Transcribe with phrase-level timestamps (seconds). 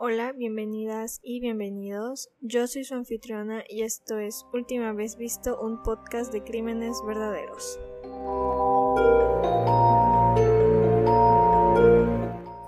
[0.00, 2.30] Hola, bienvenidas y bienvenidos.
[2.40, 7.80] Yo soy su anfitriona y esto es Última vez visto, un podcast de crímenes verdaderos.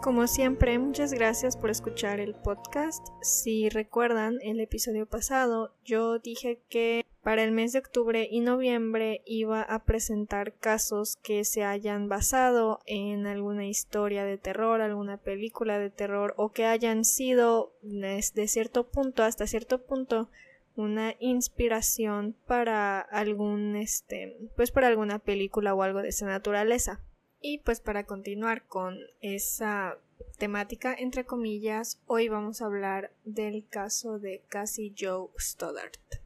[0.02, 3.06] Como siempre, muchas gracias por escuchar el podcast.
[3.22, 9.22] Si recuerdan el episodio pasado, yo dije que para el mes de octubre y noviembre
[9.26, 15.78] iba a presentar casos que se hayan basado en alguna historia de terror, alguna película
[15.78, 20.30] de terror o que hayan sido desde cierto punto hasta cierto punto
[20.76, 27.04] una inspiración para algún este pues para alguna película o algo de esa naturaleza.
[27.42, 29.98] Y pues para continuar con esa
[30.38, 36.19] temática entre comillas, hoy vamos a hablar del caso de Cassie Joe Stoddart.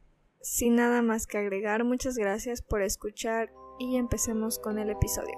[0.45, 5.33] Sin nada más que agregar, muchas gracias por escuchar y empecemos con el episodio.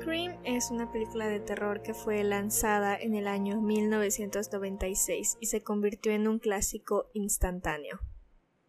[0.00, 5.62] Cream es una película de terror que fue lanzada en el año 1996 y se
[5.62, 8.00] convirtió en un clásico instantáneo.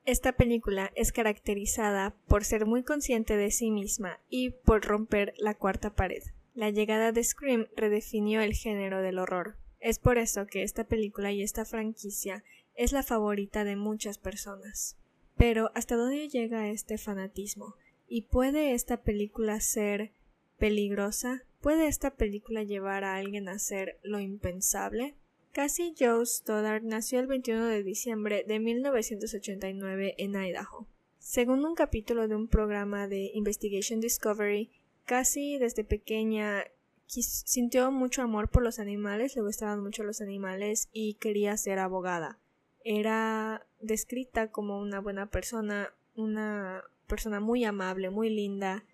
[0.06, 5.56] Esta película es caracterizada por ser muy consciente de sí misma y por romper la
[5.56, 6.22] cuarta pared.
[6.54, 9.58] La llegada de Scream redefinió el género del horror.
[9.80, 12.44] Es por eso que esta película y esta franquicia
[12.80, 14.96] es la favorita de muchas personas.
[15.36, 17.76] Pero ¿hasta dónde llega este fanatismo?
[18.08, 20.14] ¿Y puede esta película ser
[20.58, 21.44] peligrosa?
[21.60, 25.16] ¿Puede esta película llevar a alguien a hacer lo impensable?
[25.52, 30.88] Cassie Joe Stoddard nació el 21 de diciembre de 1989 en Idaho.
[31.18, 34.70] Según un capítulo de un programa de Investigation Discovery,
[35.04, 36.64] Cassie desde pequeña
[37.08, 42.40] sintió mucho amor por los animales, le gustaban mucho los animales y quería ser abogada
[42.84, 48.86] era descrita como una buena persona, una persona muy amable, muy linda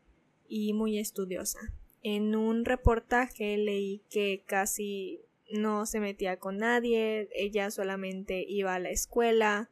[0.47, 1.59] y muy estudiosa.
[2.01, 8.79] En un reportaje leí que casi no se metía con nadie, ella solamente iba a
[8.79, 9.69] la escuela,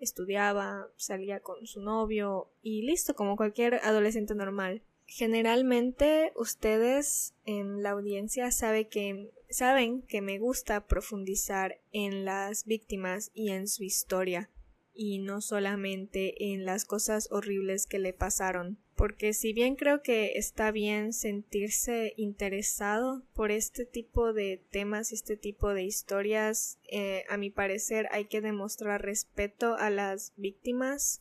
[0.00, 4.82] estudiaba, salía con su novio y listo, como cualquier adolescente normal.
[5.14, 13.30] Generalmente ustedes en la audiencia sabe que Saben que me gusta profundizar en las víctimas
[13.34, 14.48] y en su historia,
[14.94, 20.38] y no solamente en las cosas horribles que le pasaron, porque si bien creo que
[20.38, 27.24] está bien sentirse interesado por este tipo de temas y este tipo de historias, eh,
[27.28, 31.20] a mi parecer hay que demostrar respeto a las víctimas.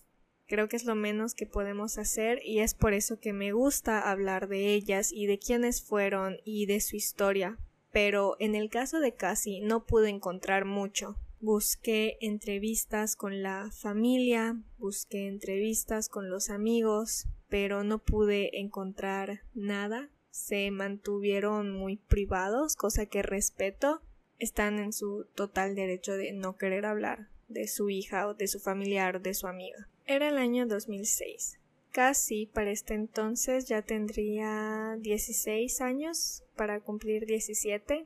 [0.52, 4.12] Creo que es lo menos que podemos hacer y es por eso que me gusta
[4.12, 7.58] hablar de ellas y de quiénes fueron y de su historia,
[7.94, 11.16] pero en el caso de Cassie no pude encontrar mucho.
[11.40, 20.10] Busqué entrevistas con la familia, busqué entrevistas con los amigos, pero no pude encontrar nada.
[20.32, 24.02] Se mantuvieron muy privados, cosa que respeto.
[24.38, 28.60] Están en su total derecho de no querer hablar de su hija o de su
[28.60, 29.88] familiar o de su amiga.
[30.06, 31.60] Era el año 2006.
[31.92, 38.06] Casi para este entonces ya tendría 16 años para cumplir 17.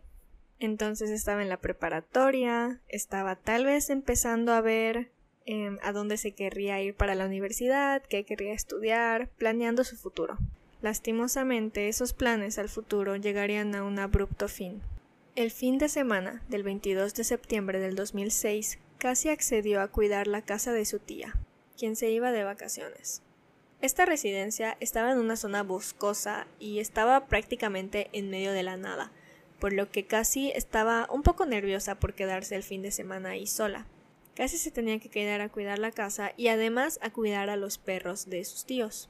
[0.59, 5.11] Entonces estaba en la preparatoria, estaba tal vez empezando a ver
[5.45, 10.37] em, a dónde se querría ir para la universidad, qué querría estudiar, planeando su futuro.
[10.81, 14.81] Lastimosamente, esos planes al futuro llegarían a un abrupto fin.
[15.35, 20.41] El fin de semana del 22 de septiembre del 2006, casi accedió a cuidar la
[20.41, 21.35] casa de su tía,
[21.77, 23.21] quien se iba de vacaciones.
[23.81, 29.11] Esta residencia estaba en una zona boscosa y estaba prácticamente en medio de la nada,
[29.59, 33.47] por lo que casi estaba un poco nerviosa por quedarse el fin de semana ahí
[33.47, 33.85] sola.
[34.35, 37.77] Casi se tenía que quedar a cuidar la casa y además a cuidar a los
[37.77, 39.09] perros de sus tíos.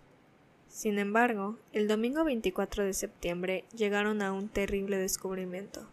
[0.67, 5.87] Sin embargo, el domingo 24 de septiembre llegaron a un terrible descubrimiento.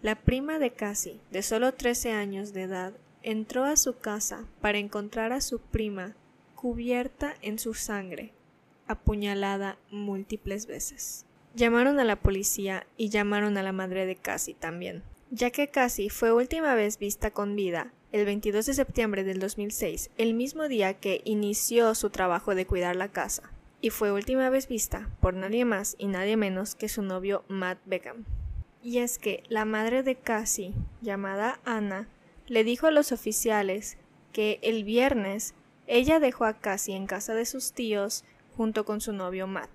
[0.00, 4.78] La prima de Cassie, de solo 13 años de edad, entró a su casa para
[4.78, 6.14] encontrar a su prima
[6.54, 8.32] cubierta en su sangre,
[8.86, 11.26] apuñalada múltiples veces.
[11.54, 16.10] Llamaron a la policía y llamaron a la madre de Cassie también, ya que Cassie
[16.10, 20.94] fue última vez vista con vida el 22 de septiembre del 2006, el mismo día
[20.94, 25.64] que inició su trabajo de cuidar la casa, y fue última vez vista por nadie
[25.64, 28.24] más y nadie menos que su novio Matt Beckham.
[28.82, 32.08] Y es que la madre de Cassie, llamada Anna,
[32.52, 33.96] le dijo a los oficiales
[34.34, 35.54] que el viernes
[35.86, 38.24] ella dejó a Cassie en casa de sus tíos
[38.58, 39.70] junto con su novio Matt.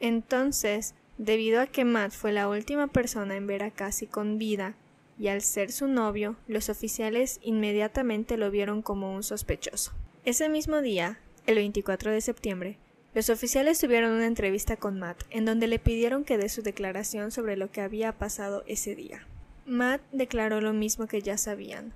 [0.00, 4.74] Entonces, debido a que Matt fue la última persona en ver a Cassie con vida,
[5.20, 9.92] y al ser su novio, los oficiales inmediatamente lo vieron como un sospechoso.
[10.24, 12.76] Ese mismo día, el 24 de septiembre,
[13.14, 17.30] Los oficiales tuvieron una entrevista con Matt, en donde le pidieron que dé su declaración
[17.30, 19.28] sobre lo que había pasado ese día.
[19.66, 21.92] Matt declaró lo mismo que ya sabían.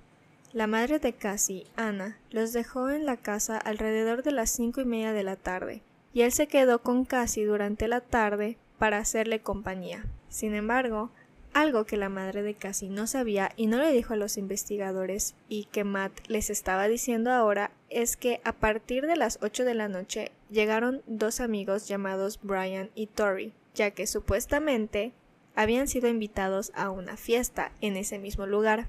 [0.54, 4.84] La madre de Cassie, Anna, los dejó en la casa alrededor de las cinco y
[4.84, 9.40] media de la tarde, y él se quedó con Cassie durante la tarde para hacerle
[9.40, 10.04] compañía.
[10.28, 11.10] Sin embargo,
[11.54, 15.34] algo que la madre de Cassie no sabía y no le dijo a los investigadores
[15.48, 19.74] y que Matt les estaba diciendo ahora es que a partir de las 8 de
[19.74, 25.14] la noche llegaron dos amigos llamados Brian y Tori, ya que supuestamente
[25.56, 28.88] habían sido invitados a una fiesta en ese mismo lugar,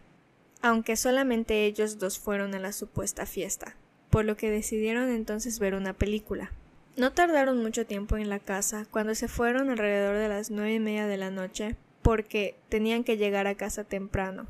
[0.66, 3.76] aunque solamente ellos dos fueron a la supuesta fiesta,
[4.10, 6.52] por lo que decidieron entonces ver una película.
[6.98, 10.80] No tardaron mucho tiempo en la casa cuando se fueron alrededor de las nueve y
[10.80, 14.48] media de la noche porque tenían que llegar a casa temprano.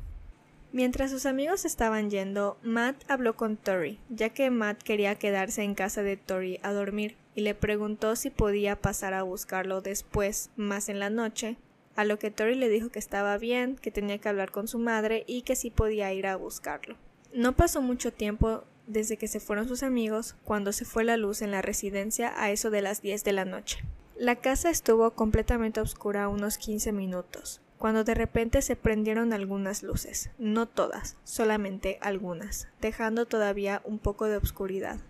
[0.72, 5.74] Mientras sus amigos estaban yendo, Matt habló con Tori, ya que Matt quería quedarse en
[5.74, 10.88] casa de Tori a dormir, y le preguntó si podía pasar a buscarlo después, más
[10.88, 11.58] en la noche,
[11.96, 14.78] a lo que Tori le dijo que estaba bien, que tenía que hablar con su
[14.78, 16.96] madre y que sí podía ir a buscarlo.
[17.32, 21.42] No pasó mucho tiempo desde que se fueron sus amigos cuando se fue la luz
[21.42, 23.78] en la residencia a eso de las 10 de la noche.
[24.16, 30.30] La casa estuvo completamente oscura unos 15 minutos, cuando de repente se prendieron algunas luces,
[30.38, 35.00] no todas, solamente algunas, dejando todavía un poco de oscuridad.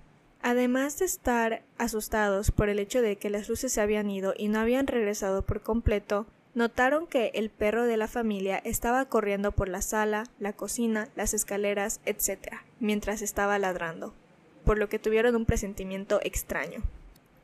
[0.43, 4.49] Además de estar asustados por el hecho de que las luces se habían ido y
[4.49, 9.69] no habían regresado por completo, notaron que el perro de la familia estaba corriendo por
[9.69, 14.15] la sala, la cocina, las escaleras, etc., mientras estaba ladrando,
[14.65, 16.83] por lo que tuvieron un presentimiento extraño.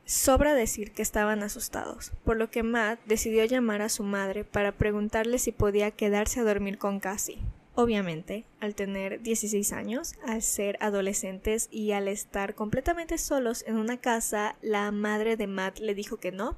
[0.03, 4.71] Sobra decir que estaban asustados, por lo que Matt decidió llamar a su madre para
[4.71, 7.37] preguntarle si podía quedarse a dormir con Cassie.
[7.75, 13.97] Obviamente, al tener 16 años, al ser adolescentes y al estar completamente solos en una
[13.97, 16.57] casa, la madre de Matt le dijo que no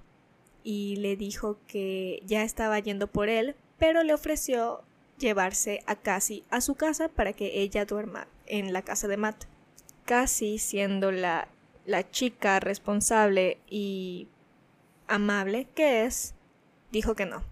[0.65, 4.81] y le dijo que ya estaba yendo por él, pero le ofreció
[5.17, 9.45] llevarse a Cassie a su casa para que ella duerma en la casa de Matt.
[10.03, 11.47] Cassie, siendo la
[11.85, 14.27] la chica responsable y
[15.07, 16.33] amable que es,
[16.91, 17.44] dijo que no.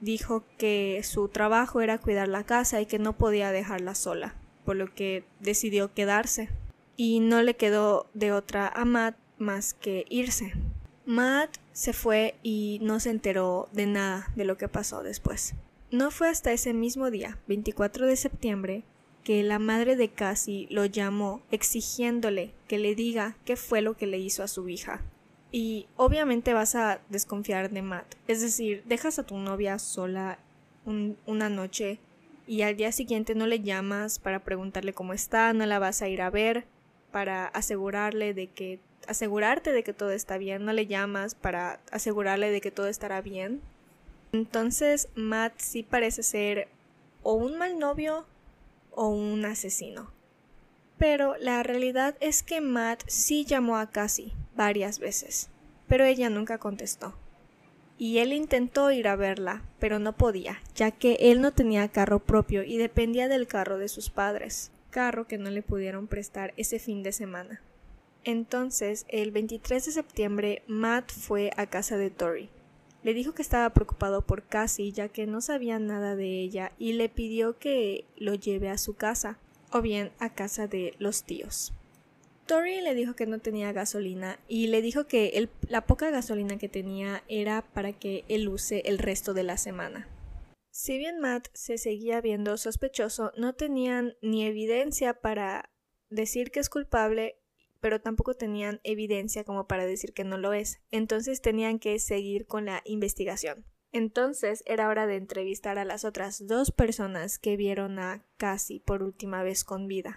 [0.00, 4.34] Dijo que su trabajo era cuidar la casa y que no podía dejarla sola,
[4.64, 6.50] por lo que decidió quedarse.
[6.96, 10.52] Y no le quedó de otra a Matt más que irse.
[11.04, 15.54] Matt se fue y no se enteró de nada de lo que pasó después.
[15.90, 18.82] No fue hasta ese mismo día, 24 de septiembre,
[19.22, 24.06] que la madre de Cassie lo llamó exigiéndole que le diga qué fue lo que
[24.06, 25.02] le hizo a su hija.
[25.52, 28.14] Y obviamente vas a desconfiar de Matt.
[28.26, 30.38] Es decir, dejas a tu novia sola
[30.86, 31.98] una noche
[32.46, 36.08] y al día siguiente no le llamas para preguntarle cómo está, no la vas a
[36.08, 36.64] ir a ver
[37.12, 42.50] para asegurarle de que asegurarte de que todo está bien, no le llamas para asegurarle
[42.50, 43.60] de que todo estará bien.
[44.32, 46.68] Entonces Matt sí parece ser
[47.22, 48.26] o un mal novio
[48.92, 50.10] o un asesino.
[50.98, 55.50] Pero la realidad es que Matt sí llamó a Cassie varias veces,
[55.88, 57.14] pero ella nunca contestó.
[57.98, 62.18] Y él intentó ir a verla, pero no podía, ya que él no tenía carro
[62.18, 66.78] propio y dependía del carro de sus padres, carro que no le pudieron prestar ese
[66.78, 67.60] fin de semana.
[68.26, 72.50] Entonces, el 23 de septiembre, Matt fue a casa de Tori,
[73.06, 76.94] le dijo que estaba preocupado por Cassie ya que no sabía nada de ella y
[76.94, 79.38] le pidió que lo lleve a su casa
[79.70, 81.72] o bien a casa de los tíos.
[82.46, 86.68] Tori le dijo que no tenía gasolina y le dijo que la poca gasolina que
[86.68, 90.08] tenía era para que él use el resto de la semana.
[90.72, 95.70] Si bien Matt se seguía viendo sospechoso, no tenían ni evidencia para
[96.10, 97.36] decir que es culpable
[97.80, 100.80] pero tampoco tenían evidencia como para decir que no lo es.
[100.90, 103.64] Entonces tenían que seguir con la investigación.
[103.92, 109.02] Entonces era hora de entrevistar a las otras dos personas que vieron a Cassie por
[109.02, 110.16] última vez con vida.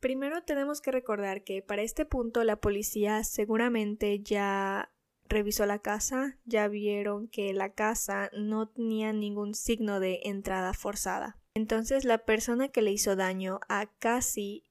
[0.00, 4.92] Primero tenemos que recordar que para este punto la policía seguramente ya
[5.28, 11.36] revisó la casa, ya vieron que la casa no tenía ningún signo de entrada forzada.
[11.54, 14.62] Entonces la persona que le hizo daño a Cassie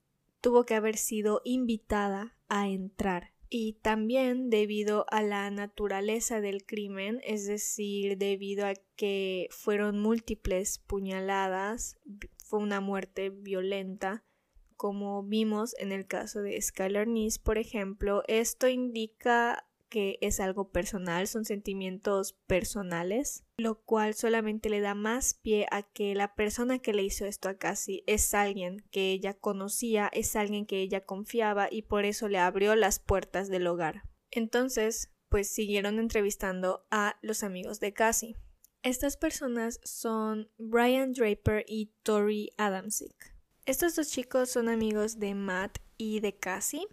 [0.41, 3.33] tuvo que haber sido invitada a entrar.
[3.49, 10.79] Y también debido a la naturaleza del crimen, es decir, debido a que fueron múltiples
[10.79, 11.97] puñaladas,
[12.43, 14.25] fue una muerte violenta,
[14.75, 20.71] como vimos en el caso de Skylar Nice, por ejemplo, esto indica que es algo
[20.71, 26.79] personal, son sentimientos personales, lo cual solamente le da más pie a que la persona
[26.79, 31.05] que le hizo esto a Cassie es alguien que ella conocía, es alguien que ella
[31.05, 34.03] confiaba y por eso le abrió las puertas del hogar.
[34.31, 38.35] Entonces, pues siguieron entrevistando a los amigos de Cassie.
[38.83, 43.35] Estas personas son Brian Draper y Tori Adamsick.
[43.65, 46.87] Estos dos chicos son amigos de Matt y de Cassie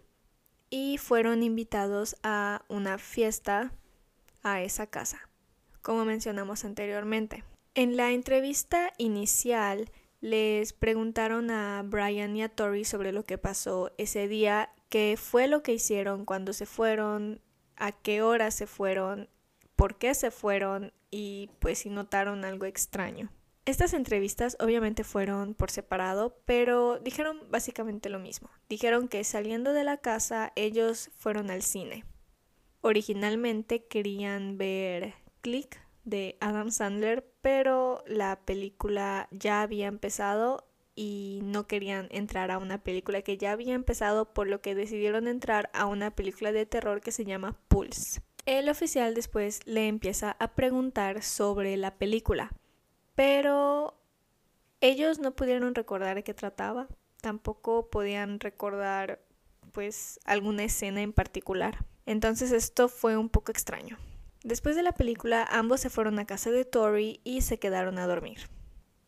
[0.69, 3.71] y fueron invitados a una fiesta
[4.43, 5.29] a esa casa,
[5.81, 7.43] como mencionamos anteriormente.
[7.73, 9.91] En la entrevista inicial
[10.21, 15.47] les preguntaron a Brian y a Tori sobre lo que pasó ese día, qué fue
[15.47, 17.41] lo que hicieron cuando se fueron,
[17.75, 19.29] a qué hora se fueron,
[19.75, 23.29] por qué se fueron y pues si notaron algo extraño.
[23.65, 28.51] Estas entrevistas obviamente fueron por separado, pero dijeron básicamente lo mismo.
[28.69, 32.05] Dijeron que saliendo de la casa ellos fueron al cine.
[32.81, 41.65] Originalmente querían ver Click de Adam Sandler, pero la película ya había empezado y no
[41.65, 45.87] querían entrar a una película que ya había empezado, por lo que decidieron entrar a
[45.87, 48.21] una película de terror que se llama Pulse.
[48.45, 52.51] El oficial después le empieza a preguntar sobre la película
[53.15, 53.97] pero
[54.81, 56.87] ellos no pudieron recordar de qué trataba,
[57.21, 59.21] tampoco podían recordar
[59.71, 61.85] pues alguna escena en particular.
[62.05, 63.97] Entonces esto fue un poco extraño.
[64.43, 68.05] Después de la película, ambos se fueron a casa de Tori y se quedaron a
[68.05, 68.47] dormir.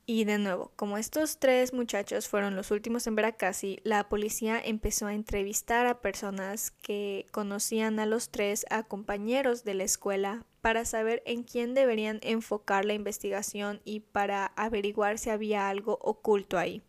[0.09, 4.07] Y de nuevo, como estos tres muchachos fueron los últimos en ver a Cassie, la
[4.07, 9.83] policía empezó a entrevistar a personas que conocían a los tres, a compañeros de la
[9.83, 15.99] escuela, para saber en quién deberían enfocar la investigación y para averiguar si había algo
[16.01, 16.81] oculto ahí.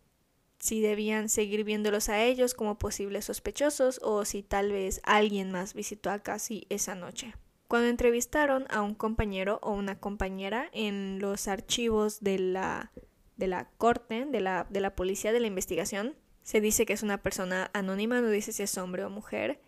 [0.57, 5.73] Si debían seguir viéndolos a ellos como posibles sospechosos o si tal vez alguien más
[5.73, 7.33] visitó a Cassie esa noche.
[7.67, 12.91] Cuando entrevistaron a un compañero o una compañera en los archivos de la
[13.39, 16.15] de la corte, de la, de la policía de la investigación.
[16.43, 19.59] Se dice que es una persona anónima, no dice si es hombre o mujer.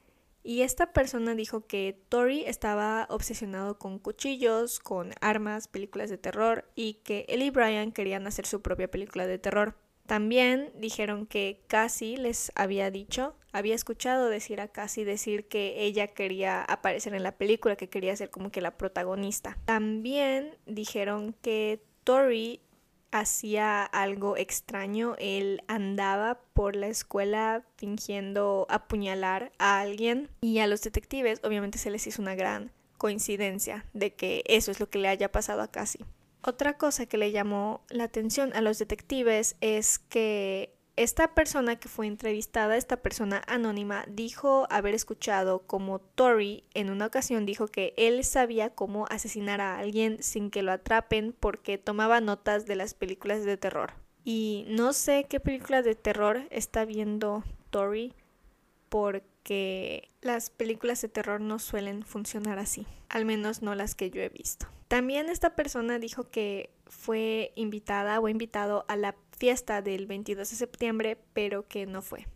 [0.44, 6.70] Y esta persona dijo que Tori estaba obsesionado con cuchillos, con armas, películas de terror
[6.76, 9.76] y que él y Brian querían hacer su propia película de terror.
[10.08, 16.08] También dijeron que Cassie les había dicho, había escuchado decir a Cassie decir que ella
[16.08, 19.58] quería aparecer en la película, que quería ser como que la protagonista.
[19.66, 22.62] También dijeron que Tori
[23.12, 25.16] hacía algo extraño.
[25.20, 31.92] Él andaba por la escuela fingiendo apuñalar a alguien y a los detectives obviamente se
[31.92, 35.72] les hizo una gran coincidencia de que eso es lo que le haya pasado a
[35.72, 36.06] Cassie.
[36.44, 41.90] Otra cosa que le llamó la atención a los detectives es que esta persona que
[41.90, 47.96] fue entrevistada, esta persona anónima, dijo haber escuchado como Tori en una ocasión dijo que
[47.98, 52.94] él sabía cómo asesinar a alguien sin que lo atrapen porque tomaba notas de las
[52.94, 53.94] películas de terror.
[54.24, 58.14] Y no sé qué película de terror está viendo Tori
[58.90, 64.22] porque las películas de terror no suelen funcionar así, al menos no las que yo
[64.22, 64.68] he visto.
[64.88, 70.56] También esta persona dijo que fue invitada o invitado a la fiesta del 22 de
[70.56, 72.28] septiembre, pero que no fue.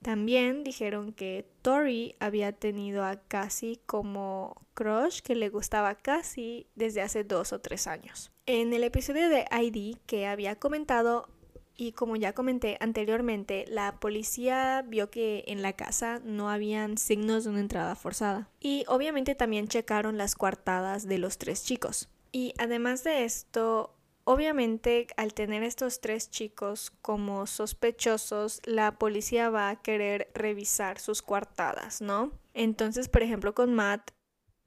[0.00, 7.02] También dijeron que Tori había tenido a Cassie como crush que le gustaba Cassie desde
[7.02, 8.32] hace dos o tres años.
[8.46, 11.28] En el episodio de ID que había comentado
[11.76, 17.44] y como ya comenté anteriormente, la policía vio que en la casa no habían signos
[17.44, 18.48] de una entrada forzada.
[18.58, 22.08] Y obviamente también checaron las coartadas de los tres chicos.
[22.32, 29.68] Y además de esto, Obviamente, al tener estos tres chicos como sospechosos, la policía va
[29.68, 32.32] a querer revisar sus coartadas, ¿no?
[32.54, 34.12] Entonces, por ejemplo, con Matt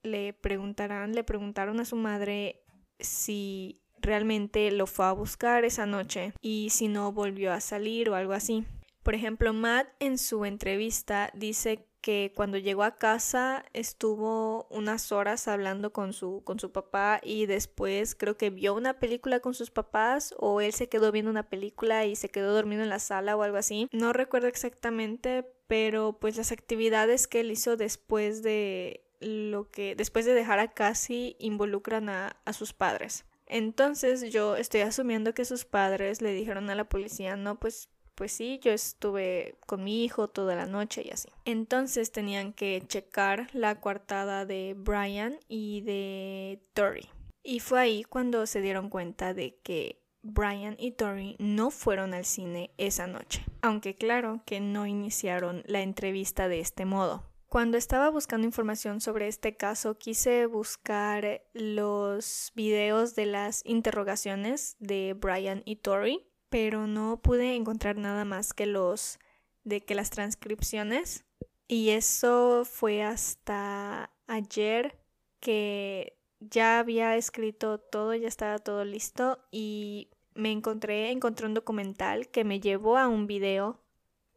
[0.03, 2.63] le preguntarán, le preguntaron a su madre
[2.99, 8.15] si realmente lo fue a buscar esa noche y si no volvió a salir o
[8.15, 8.65] algo así.
[9.01, 15.49] Por ejemplo, Matt en su entrevista dice que cuando llegó a casa estuvo unas horas
[15.49, 19.71] hablando con su, con su papá y después creo que vio una película con sus
[19.71, 23.35] papás o él se quedó viendo una película y se quedó dormido en la sala
[23.35, 23.89] o algo así.
[23.91, 30.23] No recuerdo exactamente, pero pues las actividades que él hizo después de lo que después
[30.23, 33.25] de dejar a Cassie involucran a, a sus padres.
[33.47, 38.31] Entonces yo estoy asumiendo que sus padres le dijeron a la policía, no, pues pues
[38.31, 41.29] sí, yo estuve con mi hijo toda la noche y así.
[41.45, 47.07] Entonces tenían que checar la coartada de Brian y de Tori.
[47.43, 52.25] Y fue ahí cuando se dieron cuenta de que Brian y Tori no fueron al
[52.25, 57.23] cine esa noche, aunque claro que no iniciaron la entrevista de este modo.
[57.45, 65.13] Cuando estaba buscando información sobre este caso, quise buscar los videos de las interrogaciones de
[65.13, 69.19] Brian y Tori pero no pude encontrar nada más que los
[69.63, 71.25] de que las transcripciones.
[71.67, 74.97] Y eso fue hasta ayer
[75.39, 82.29] que ya había escrito todo, ya estaba todo listo y me encontré, encontré un documental
[82.29, 83.81] que me llevó a un video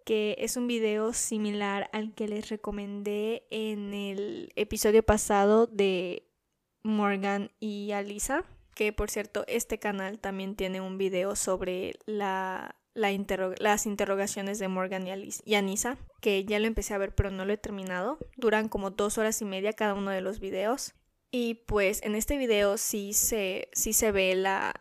[0.05, 6.27] que es un video similar al que les recomendé en el episodio pasado de
[6.83, 13.87] Morgan y Alisa, que por cierto este canal también tiene un video sobre la, las
[13.87, 17.45] interrogaciones de Morgan y, Alice, y Anisa, que ya lo empecé a ver pero no
[17.45, 20.95] lo he terminado, duran como dos horas y media cada uno de los videos.
[21.33, 24.75] Y pues en este video sí se, sí se ve la,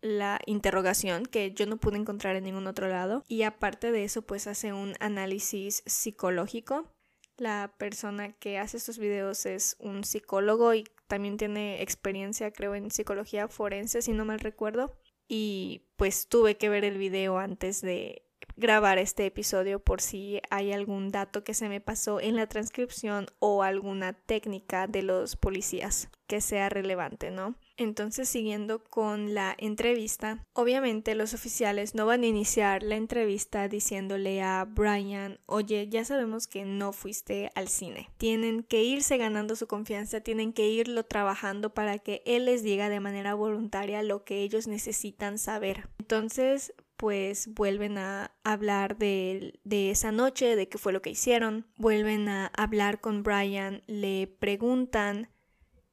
[0.00, 4.22] la interrogación que yo no pude encontrar en ningún otro lado y aparte de eso
[4.22, 6.92] pues hace un análisis psicológico.
[7.36, 12.90] La persona que hace estos videos es un psicólogo y también tiene experiencia creo en
[12.90, 14.96] psicología forense si no mal recuerdo.
[15.28, 18.25] Y pues tuve que ver el video antes de
[18.56, 23.26] grabar este episodio por si hay algún dato que se me pasó en la transcripción
[23.38, 27.54] o alguna técnica de los policías que sea relevante, ¿no?
[27.76, 34.42] Entonces, siguiendo con la entrevista, obviamente los oficiales no van a iniciar la entrevista diciéndole
[34.42, 38.10] a Brian, oye, ya sabemos que no fuiste al cine.
[38.16, 42.88] Tienen que irse ganando su confianza, tienen que irlo trabajando para que él les diga
[42.88, 45.88] de manera voluntaria lo que ellos necesitan saber.
[45.98, 51.66] Entonces, pues vuelven a hablar de, de, esa noche, de qué fue lo que hicieron,
[51.76, 55.28] vuelven a hablar con Brian, le preguntan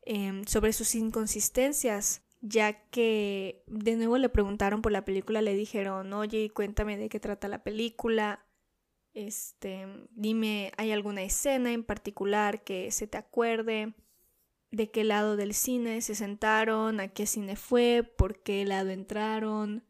[0.06, 6.12] Em, sobre sus inconsistencias, ya que de nuevo le preguntaron por la película, le dijeron,
[6.12, 8.46] oye, cuéntame de qué trata la película,
[9.14, 13.94] este, dime, ¿hay alguna escena en particular que se te acuerde?
[14.72, 17.00] ¿De qué lado del cine se sentaron?
[17.00, 18.04] ¿A qué cine fue?
[18.04, 19.86] ¿Por qué lado entraron?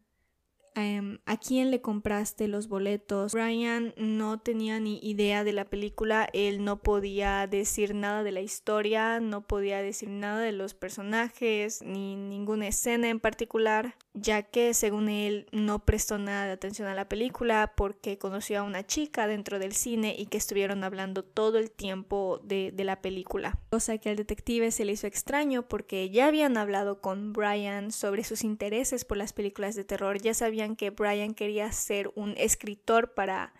[0.75, 3.33] Em, a quién le compraste los boletos.
[3.33, 8.41] Brian no tenía ni idea de la película, él no podía decir nada de la
[8.41, 14.73] historia, no podía decir nada de los personajes, ni ninguna escena en particular, ya que
[14.73, 19.27] según él no prestó nada de atención a la película porque conoció a una chica
[19.27, 23.59] dentro del cine y que estuvieron hablando todo el tiempo de, de la película.
[23.69, 28.23] Cosa que al detective se le hizo extraño porque ya habían hablado con Brian sobre
[28.23, 33.13] sus intereses por las películas de terror, ya sabían que Brian quería ser un escritor
[33.13, 33.53] para,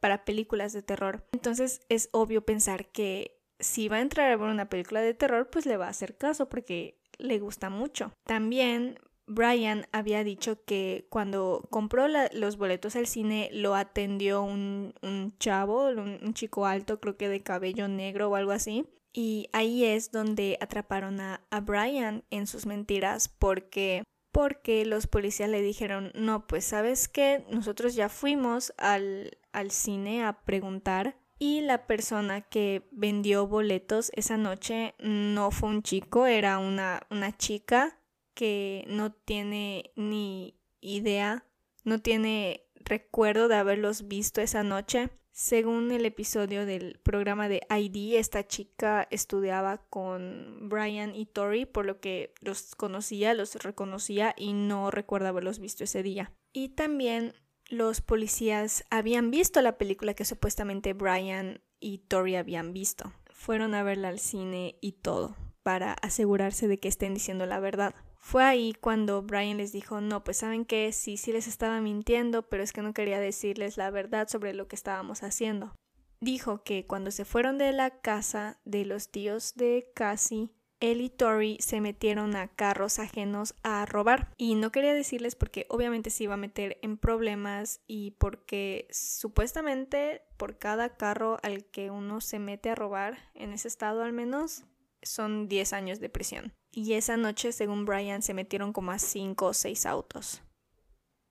[0.00, 1.26] para películas de terror.
[1.32, 5.48] Entonces es obvio pensar que si va a entrar a ver una película de terror,
[5.50, 8.12] pues le va a hacer caso porque le gusta mucho.
[8.24, 14.94] También Brian había dicho que cuando compró los boletos al cine lo atendió un,
[15.38, 18.86] chavo, un, chico alto, creo que de cabello negro o algo así.
[19.12, 24.02] Y ahí es donde atraparon a, a Brian en sus mentiras porque
[24.34, 30.24] porque los policías le dijeron, no, pues sabes que nosotros ya fuimos al, al cine
[30.24, 36.58] a preguntar y la persona que vendió boletos esa noche no fue un chico, era
[36.58, 38.00] una, una chica
[38.34, 41.46] que no tiene ni idea,
[41.84, 45.10] no tiene recuerdo de haberlos visto esa noche.
[45.36, 51.86] Según el episodio del programa de ID, esta chica estudiaba con Brian y Tori, por
[51.86, 56.30] lo que los conocía, los reconocía y no recuerda haberlos visto ese día.
[56.52, 57.34] Y también
[57.68, 63.12] los policías habían visto la película que supuestamente Brian y Tori habían visto.
[63.28, 67.96] Fueron a verla al cine y todo, para asegurarse de que estén diciendo la verdad.
[68.24, 72.48] Fue ahí cuando Brian les dijo, no, pues saben que sí, sí les estaba mintiendo,
[72.48, 75.74] pero es que no quería decirles la verdad sobre lo que estábamos haciendo.
[76.20, 80.48] Dijo que cuando se fueron de la casa de los tíos de Cassie,
[80.80, 84.32] él y Tori se metieron a carros ajenos a robar.
[84.38, 90.22] Y no quería decirles porque obviamente se iba a meter en problemas y porque supuestamente
[90.38, 94.64] por cada carro al que uno se mete a robar, en ese estado al menos,
[95.02, 96.54] son 10 años de prisión.
[96.76, 100.42] Y esa noche, según Brian, se metieron como a 5 o 6 autos.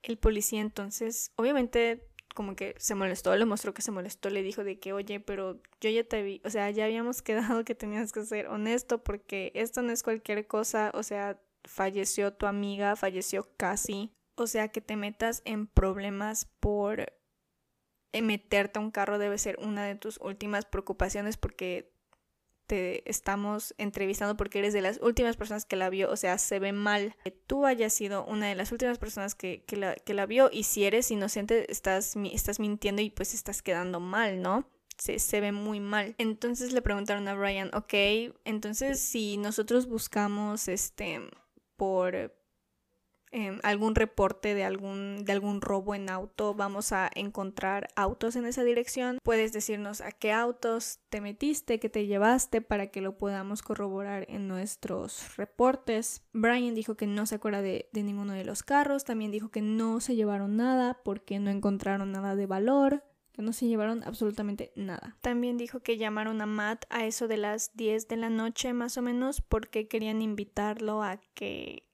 [0.01, 4.63] El policía entonces, obviamente, como que se molestó, le mostró que se molestó, le dijo
[4.63, 8.13] de que, oye, pero yo ya te vi, o sea, ya habíamos quedado que tenías
[8.13, 13.49] que ser honesto porque esto no es cualquier cosa, o sea, falleció tu amiga, falleció
[13.57, 17.13] casi, o sea, que te metas en problemas por
[18.13, 21.92] meterte a un carro debe ser una de tus últimas preocupaciones porque
[23.05, 26.71] estamos entrevistando porque eres de las últimas personas que la vio, o sea, se ve
[26.71, 30.49] mal que tú hayas sido una de las últimas personas que, la, que la vio
[30.51, 34.67] y si eres inocente estás, estás mintiendo y pues estás quedando mal, ¿no?
[34.97, 36.13] Se, se, ve muy mal.
[36.19, 37.93] Entonces le preguntaron a Brian, ok,
[38.45, 41.19] entonces si nosotros buscamos este
[41.75, 42.31] por
[43.33, 48.45] em, algún reporte de algún, de algún robo en auto, vamos a encontrar autos en
[48.45, 49.17] esa dirección.
[49.23, 54.25] Puedes decirnos a qué autos te metiste, que te llevaste para que lo podamos corroborar
[54.29, 56.23] en nuestros reportes.
[56.31, 59.61] Brian dijo que no se acuerda de, de ninguno de los carros, también dijo que
[59.61, 64.71] no se llevaron nada porque no encontraron nada de valor que no se llevaron absolutamente
[64.75, 65.17] nada.
[65.21, 68.97] También dijo que llamaron a Matt a eso de las 10 de la noche más
[68.97, 71.89] o menos porque querían invitarlo a que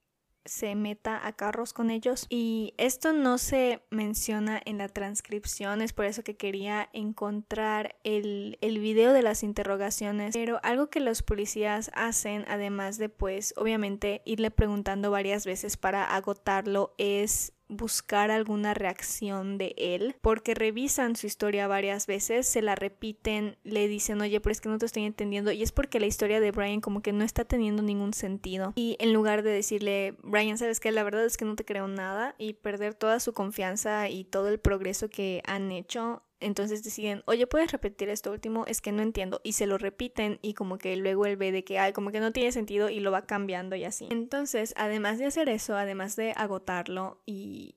[0.49, 2.25] se meta a carros con ellos.
[2.29, 8.57] Y esto no se menciona en la transcripción es por eso que quería encontrar el,
[8.61, 10.33] el video de las interrogaciones.
[10.35, 16.15] Pero algo que los policías hacen además de pues obviamente irle preguntando varias veces para
[16.15, 22.75] agotarlo es buscar alguna reacción de él, porque revisan su historia varias veces, se la
[22.75, 26.07] repiten, le dicen, oye, pero es que no te estoy entendiendo, y es porque la
[26.07, 28.73] historia de Brian como que no está teniendo ningún sentido.
[28.75, 31.87] Y en lugar de decirle, Brian, sabes que la verdad es que no te creo
[31.87, 37.23] nada, y perder toda su confianza y todo el progreso que han hecho, entonces deciden,
[37.25, 38.65] oye, ¿puedes repetir esto último?
[38.65, 39.41] Es que no entiendo.
[39.43, 42.19] Y se lo repiten y como que luego él ve de que, ay, como que
[42.19, 44.07] no tiene sentido y lo va cambiando y así.
[44.11, 47.75] Entonces, además de hacer eso, además de agotarlo y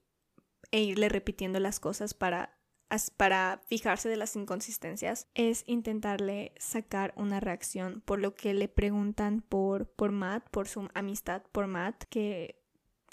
[0.70, 2.58] e irle repitiendo las cosas para
[3.16, 9.40] para fijarse de las inconsistencias es intentarle sacar una reacción por lo que le preguntan
[9.40, 12.62] por, por Matt, por su amistad por Matt, que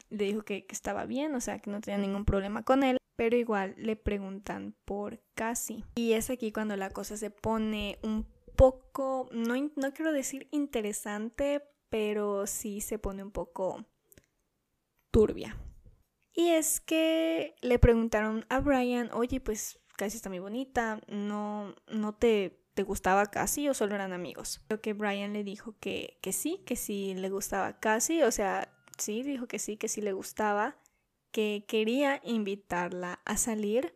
[0.10, 3.00] le dijo que, que estaba bien, o sea, que no tenía ningún problema con él
[3.20, 5.84] pero igual le preguntan por Casi.
[5.96, 11.62] Y es aquí cuando la cosa se pone un poco, no, no quiero decir interesante,
[11.90, 13.86] pero sí se pone un poco
[15.12, 15.58] turbia.
[16.34, 22.16] Y es que le preguntaron a Brian, oye, pues Casi está muy bonita, no, no
[22.16, 24.62] te, te gustaba Casi o solo eran amigos.
[24.70, 28.74] Creo que Brian le dijo que, que sí, que sí le gustaba Casi, o sea,
[28.98, 30.78] sí, dijo que sí, que sí le gustaba
[31.32, 33.94] que quería invitarla a salir,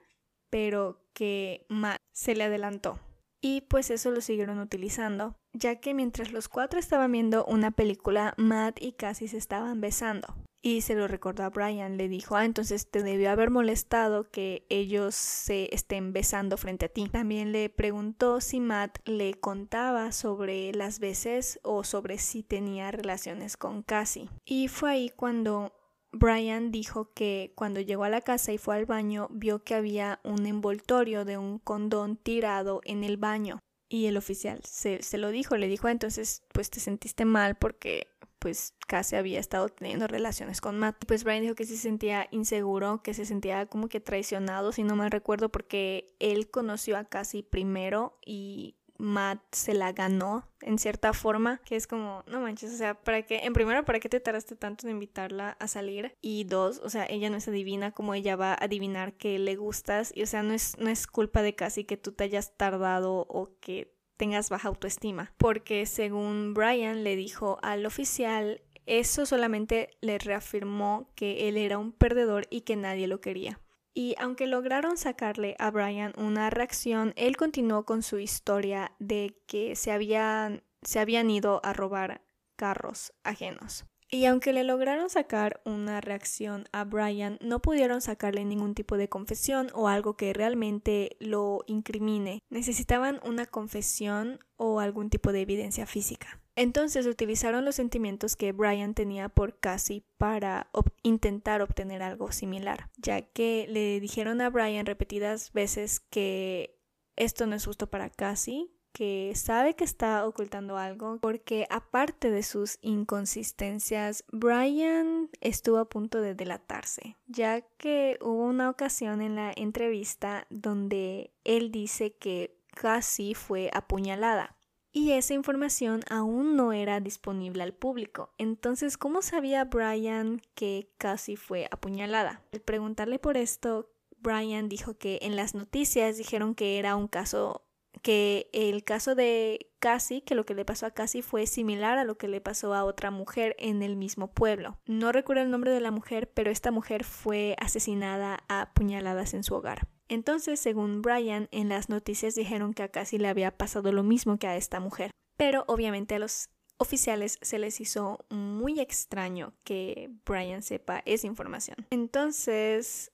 [0.49, 2.99] pero que Matt se le adelantó.
[3.41, 8.33] Y pues eso lo siguieron utilizando, ya que mientras los cuatro estaban viendo una película,
[8.37, 10.33] Matt y Cassie se estaban besando.
[10.65, 14.65] Y se lo recordó a Brian, le dijo, ah, entonces te debió haber molestado que
[14.69, 17.09] ellos se estén besando frente a ti.
[17.09, 23.57] También le preguntó si Matt le contaba sobre las veces o sobre si tenía relaciones
[23.57, 24.29] con Cassie.
[24.45, 25.73] Y fue ahí cuando
[26.13, 30.19] Brian dijo que cuando llegó a la casa y fue al baño vio que había
[30.23, 33.60] un envoltorio de un condón tirado en el baño.
[33.89, 38.08] Y el oficial se, lo dijo, le dijo, entonces pues te sentiste mal porque
[38.39, 41.04] pues casi había estado teniendo relaciones con Matt.
[41.08, 44.95] Pues Brian dijo que se sentía inseguro, que se sentía como que traicionado, si no
[44.95, 51.13] mal recuerdo, porque él conoció a Cassie primero y Matt se la ganó en cierta
[51.13, 53.41] forma, que es como, no manches, o sea, ¿para qué?
[53.43, 56.15] En primero, ¿para qué te tardaste tanto en invitarla a salir?
[56.21, 59.56] Y dos, o sea, ella no es adivina como ella va a adivinar que le
[59.56, 62.56] gustas y o sea, no es, no es culpa de casi que tú te hayas
[62.56, 69.89] tardado o que tengas baja autoestima, porque según Brian le dijo al oficial, eso solamente
[70.01, 73.60] le reafirmó que él era un perdedor y que nadie lo quería.
[73.93, 79.75] Y aunque lograron sacarle a Brian una reacción, él continuó con su historia de que
[79.75, 82.21] se habían, se habían ido a robar
[82.56, 83.86] carros ajenos.
[84.10, 89.10] Y aunque le lograron sacar una reacción a Brian, no pudieron sacarle ningún tipo de
[89.10, 92.43] confesión o algo que realmente lo incrimine.
[92.51, 96.42] Necesitaban una confesión o algún tipo de evidencia física.
[96.55, 100.69] Entonces utilizaron los sentimientos que Brian tenía por Cassie para
[101.01, 106.79] intentar obtener algo similar, ya que le dijeron a Brian repetidas veces que
[107.15, 112.43] esto no es justo para Cassie, que sabe que está ocultando algo, porque aparte de
[112.43, 119.51] sus inconsistencias, Brian estuvo a punto de delatarse, ya que hubo una ocasión en la
[119.55, 124.55] entrevista donde él dice que Cassie fue apuñalada
[124.93, 128.29] y esa información aún no era disponible al público.
[128.38, 132.43] Entonces, ¿cómo sabía Brian que Cassie fue apuñalada?
[132.53, 137.62] Al preguntarle por esto, Brian dijo que en las noticias dijeron que era un caso
[138.03, 142.03] que el caso de Cassie, que lo que le pasó a Cassie fue similar a
[142.03, 144.77] lo que le pasó a otra mujer en el mismo pueblo.
[144.85, 149.43] No recuerdo el nombre de la mujer, pero esta mujer fue asesinada a puñaladas en
[149.43, 149.87] su hogar.
[150.09, 154.37] Entonces, según Brian, en las noticias dijeron que a Cassie le había pasado lo mismo
[154.37, 155.09] que a esta mujer.
[155.37, 161.77] Pero obviamente a los oficiales se les hizo muy extraño que Brian sepa esa información.
[161.89, 163.11] Entonces,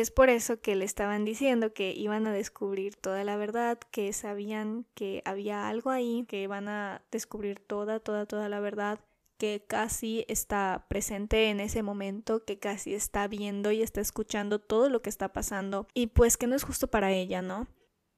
[0.00, 4.12] es por eso que le estaban diciendo que iban a descubrir toda la verdad, que
[4.12, 9.00] sabían que había algo ahí, que iban a descubrir toda, toda, toda la verdad
[9.38, 14.88] que casi está presente en ese momento, que casi está viendo y está escuchando todo
[14.88, 17.66] lo que está pasando y pues que no es justo para ella, ¿no?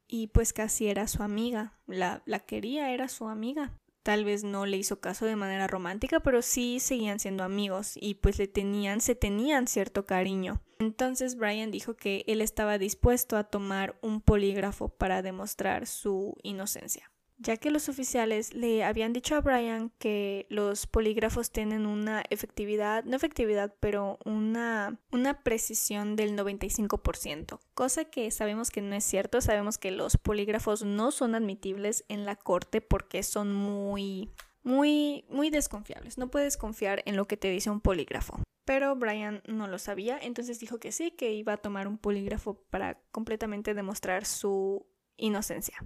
[0.07, 3.79] Y pues casi era su amiga, la, la quería, era su amiga.
[4.09, 8.14] Tal vez no le hizo caso de manera romántica, pero sí seguían siendo amigos y
[8.14, 10.62] pues le tenían, se tenían cierto cariño.
[10.79, 17.12] Entonces Brian dijo que él estaba dispuesto a tomar un polígrafo para demostrar su inocencia
[17.38, 23.05] ya que los oficiales le habían dicho a Brian que los polígrafos tienen una efectividad,
[23.05, 29.40] no efectividad, pero una, una precisión del 95%, cosa que sabemos que no es cierto,
[29.40, 34.33] sabemos que los polígrafos no son admitibles en la corte porque son muy,
[34.64, 38.42] muy, muy desconfiables, no puedes confiar en lo que te dice un polígrafo.
[38.64, 42.62] Pero Brian no lo sabía, entonces dijo que sí, que iba a tomar un polígrafo
[42.68, 45.79] para completamente demostrar su inocencia.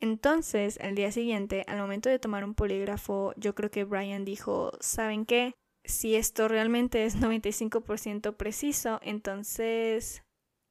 [0.00, 4.72] Entonces, al día siguiente, al momento de tomar un polígrafo, yo creo que Brian dijo,
[4.80, 5.54] ¿saben qué?
[5.84, 10.22] Si esto realmente es 95% preciso, entonces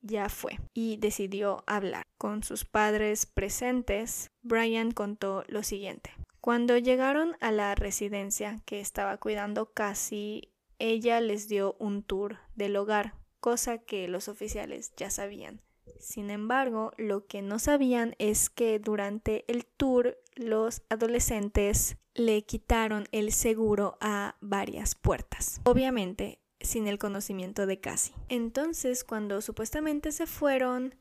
[0.02, 0.60] ya fue.
[0.74, 2.04] Y decidió hablar.
[2.18, 6.12] Con sus padres presentes, Brian contó lo siguiente.
[6.40, 12.76] Cuando llegaron a la residencia que estaba cuidando Cassie, ella les dio un tour del
[12.76, 15.65] hogar, cosa que los oficiales ya sabían.
[16.00, 23.08] Sin embargo, lo que no sabían es que durante el tour los adolescentes le quitaron
[23.12, 25.62] el seguro a varias puertas.
[25.66, 28.16] Obviamente, sin el conocimiento de Cassie.
[28.30, 30.96] Entonces, cuando supuestamente se fueron,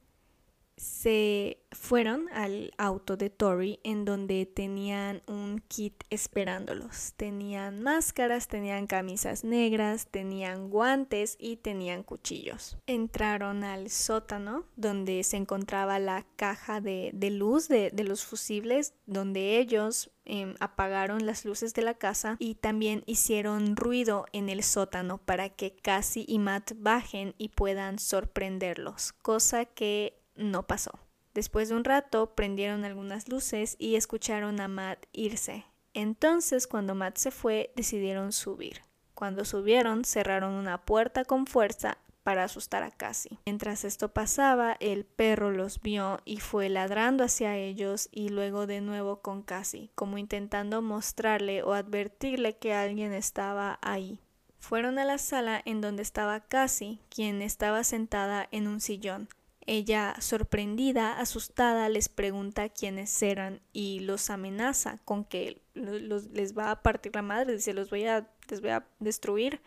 [0.77, 7.15] se fueron al auto de Tori en donde tenían un kit esperándolos.
[7.17, 12.77] Tenían máscaras, tenían camisas negras, tenían guantes y tenían cuchillos.
[12.87, 20.11] Entraron al sótano donde se encontraba la caja de, luz de, los fusibles donde ellos
[20.25, 25.49] em, apagaron las luces de la casa y también hicieron ruido en el sótano para
[25.49, 30.99] que Cassie y Matt bajen y puedan sorprenderlos, cosa que no pasó.
[31.35, 35.65] Después de un rato prendieron algunas luces y escucharon a Matt irse.
[35.93, 38.83] Entonces, cuando Matt se fue, decidieron subir.
[39.15, 43.39] Cuando subieron, cerraron una puerta con fuerza para asustar a Cassie.
[43.47, 48.81] Mientras esto pasaba, el perro los vio y fue ladrando hacia ellos y luego de
[48.81, 54.19] nuevo con Cassie, como intentando mostrarle o advertirle que alguien estaba ahí.
[54.59, 59.29] Fueron a la sala en donde estaba Cassie, quien estaba sentada en un sillón.
[59.67, 66.83] Ella, sorprendida, asustada, les pregunta quiénes eran y los amenaza con que les va a
[66.83, 69.61] partir la madre, dice, los voy a, les voy a destruir.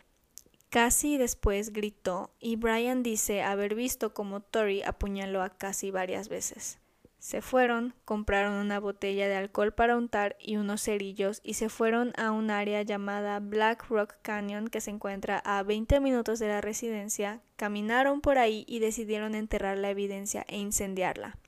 [0.70, 6.78] Cassie después gritó y Brian dice haber visto como Tori apuñaló a Cassie varias veces.
[7.18, 12.12] Se fueron, compraron una botella de alcohol para untar y unos cerillos y se fueron
[12.16, 16.60] a un área llamada Black Rock Canyon que se encuentra a 20 minutos de la
[16.60, 21.38] residencia, caminaron por ahí y decidieron enterrar la evidencia e incendiarla.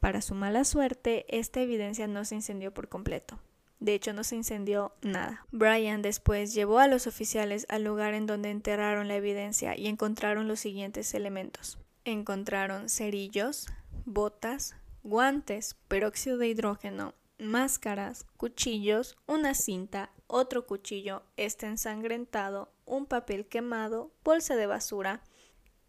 [0.00, 3.38] Para su mala suerte, esta evidencia no se incendió por completo.
[3.78, 5.44] De hecho, no se incendió nada.
[5.50, 10.48] Brian después llevó a los oficiales al lugar en donde enterraron la evidencia y encontraron
[10.48, 11.78] los siguientes elementos.
[12.04, 13.66] Encontraron cerillos,
[14.04, 23.46] botas, guantes, peróxido de hidrógeno, máscaras, cuchillos, una cinta, otro cuchillo, este ensangrentado, un papel
[23.46, 25.22] quemado, bolsa de basura,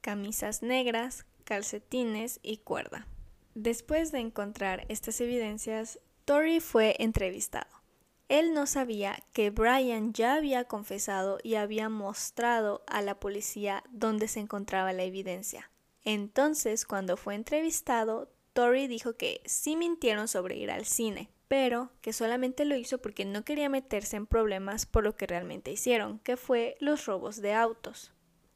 [0.02, 3.08] camisas negras, calcetines y cuerda.
[3.56, 7.84] Después de encontrar estas evidencias, Tori fue entrevistado.
[8.30, 14.28] Él no sabía que Brian ya había confesado y había mostrado a la policía dónde
[14.28, 15.70] se encontraba la evidencia.
[16.04, 22.14] Entonces, cuando fue entrevistado, Tori dijo que sí mintieron sobre ir al cine, pero que
[22.14, 26.38] solamente lo hizo porque no quería meterse en problemas por lo que realmente hicieron, que
[26.38, 28.12] fue los robos de autos.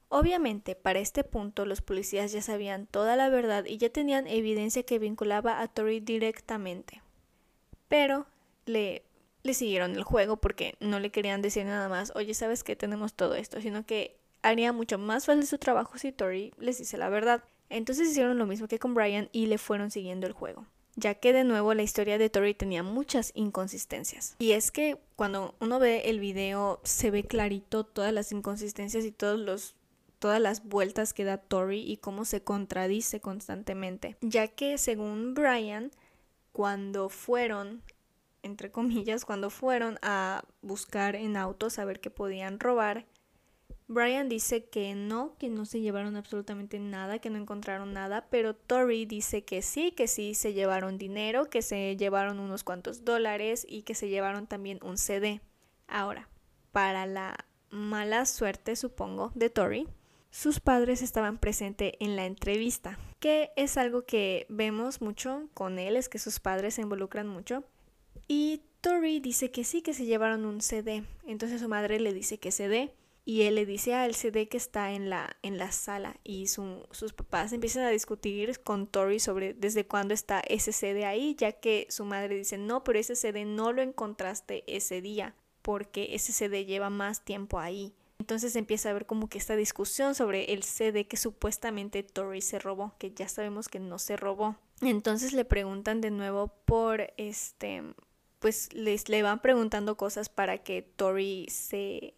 [0.09, 4.83] Obviamente, para este punto los policías ya sabían toda la verdad y ya tenían evidencia
[4.83, 7.01] que vinculaba a Tori directamente.
[7.89, 8.25] Pero
[8.65, 9.03] le,
[9.43, 13.13] le siguieron el juego porque no le querían decir nada más, oye, sabes que tenemos
[13.15, 17.09] todo esto, sino que haría mucho más fácil su trabajo si Tori les dice la
[17.09, 17.43] verdad.
[17.69, 20.65] Entonces hicieron lo mismo que con Brian y le fueron siguiendo el juego
[20.97, 24.35] ya que de nuevo la historia de Tori tenía muchas inconsistencias.
[24.39, 29.11] Y es que cuando uno ve el video se ve clarito todas las inconsistencias y
[29.11, 29.75] todos los
[30.17, 35.91] todas las vueltas que da Tori y cómo se contradice constantemente, ya que según Brian
[36.51, 37.83] cuando fueron
[38.41, 43.05] entre comillas, cuando fueron a buscar en autos a ver qué podían robar,
[43.89, 48.53] Brian dice que no, que no se llevaron absolutamente nada, que no encontraron nada, pero
[48.53, 53.65] Tori dice que sí, que sí se llevaron dinero, que se llevaron unos cuantos dólares
[53.67, 55.39] y que se llevaron también un CD.
[55.87, 56.27] Ahora,
[56.73, 57.37] para la
[57.69, 59.87] mala suerte, supongo, de Tori,
[60.31, 65.95] sus padres estaban presentes en la entrevista, que es algo que vemos mucho con él,
[65.95, 67.63] es que sus padres se involucran mucho.
[68.27, 71.05] Y Tori dice que sí, que se llevaron un CD.
[71.25, 72.93] Entonces su madre le dice que CD.
[73.29, 76.15] Y él le dice, el CD que está en la, en la sala.
[76.23, 81.35] Y sus papás empiezan a discutir con Tori sobre desde cuándo está ese CD ahí,
[81.37, 86.15] ya que su madre dice, no, pero ese CD no lo encontraste ese día, porque
[86.15, 87.93] ese CD lleva más tiempo ahí.
[88.17, 92.59] Entonces empieza a haber como que esta discusión sobre el CD que supuestamente Tori se
[92.59, 94.55] robó, que ya sabemos que no se robó.
[94.79, 97.83] Entonces le preguntan de nuevo por este,
[98.39, 102.13] pues les le van preguntando cosas para que Tori se,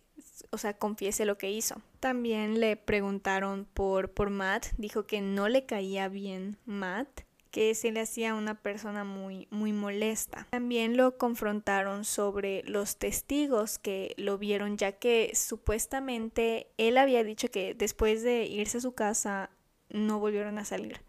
[0.52, 1.82] o sea, confiese lo que hizo.
[1.99, 7.21] También le preguntaron por, por Matt, dijo que no le caía bien Matt
[7.52, 10.47] que se le hacía una persona muy, muy molesta.
[10.52, 17.49] También lo confrontaron sobre los testigos que lo vieron, ya que supuestamente él había dicho
[17.49, 19.49] que después de irse a su casa
[19.89, 21.02] no volvieron a salir.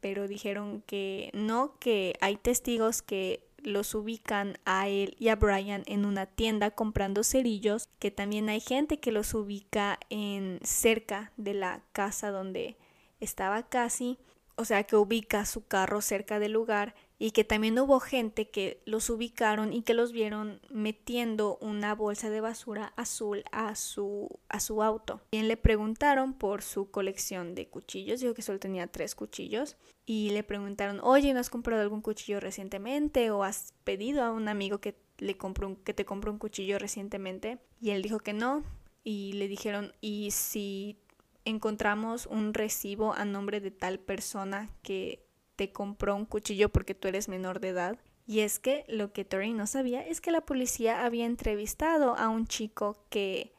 [0.00, 5.82] Pero dijeron que no, que hay testigos que los ubican a él y a Brian
[5.86, 11.54] en una tienda comprando cerillos, que también hay gente que los ubica en cerca de
[11.54, 12.76] la casa donde
[13.20, 14.18] estaba Cassie
[14.60, 18.82] o sea, que ubica su carro cerca del lugar y que también hubo gente que
[18.86, 24.58] los ubicaron y que los vieron metiendo una bolsa de basura azul a su, a
[24.58, 25.20] su auto.
[25.30, 30.30] Bien le preguntaron por su colección de cuchillos, dijo que solo tenía tres cuchillos y
[30.30, 34.80] le preguntaron, oye, ¿no has comprado algún cuchillo recientemente o has pedido a un amigo
[34.80, 37.58] que, le compró que te compró un cuchillo recientemente?
[37.82, 38.64] Y él dijo que no
[39.04, 40.98] y le dijeron, ¿y si
[41.44, 45.29] encontramos un recibo a nombre de tal persona que
[45.60, 47.98] te compró un cuchillo porque tú eres menor de edad.
[48.26, 52.30] Y es que lo que Tori no sabía es que la policía había entrevistado a
[52.30, 53.52] un chico que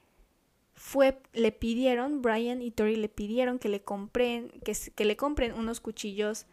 [0.73, 5.53] fue, le pidieron, Brian y Tori le pidieron que le compren, que, que le compren
[5.53, 6.47] unos cuchillos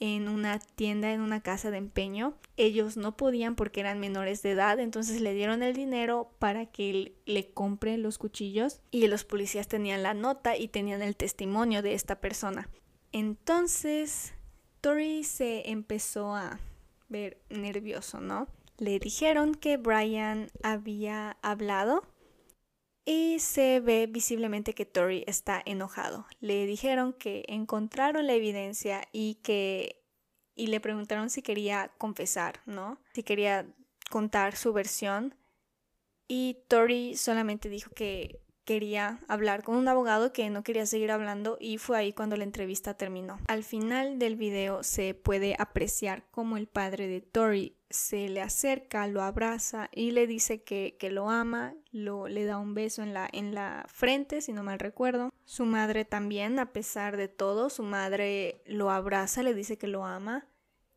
[0.00, 2.32] en una tienda, en una casa de empeño.
[2.56, 7.12] Ellos no podían porque eran menores de edad, entonces le dieron el dinero para que
[7.26, 11.92] le compre los cuchillos y los policías tenían la nota y tenían el testimonio de
[11.92, 12.70] esta persona.
[13.12, 14.32] Entonces,
[14.80, 16.60] Tori se empezó a
[17.08, 18.48] ver nervioso, ¿no?
[18.78, 22.04] Le dijeron que Brian había hablado
[23.04, 26.26] y se ve visiblemente que Tori está enojado.
[26.40, 30.04] Le dijeron que encontraron la evidencia y que
[30.54, 33.00] y le preguntaron si quería confesar, ¿no?
[33.14, 33.66] Si quería
[34.10, 35.34] contar su versión
[36.26, 41.56] y Tori solamente dijo que quería hablar con un abogado que no quería seguir hablando
[41.58, 43.38] y fue ahí cuando la entrevista terminó.
[43.48, 49.06] Al final del video se puede apreciar cómo el padre de Tori se le acerca,
[49.06, 53.14] lo abraza y le dice que, que lo ama, lo, le da un beso en
[53.14, 55.30] la, en la frente, si no mal recuerdo.
[55.46, 60.04] Su madre también, a pesar de todo, su madre lo abraza, le dice que lo
[60.04, 60.46] ama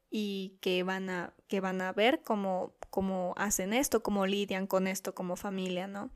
[0.10, 4.88] y que van a, que van a ver cómo, cómo hacen esto, cómo lidian con
[4.88, 6.12] esto como familia, ¿no?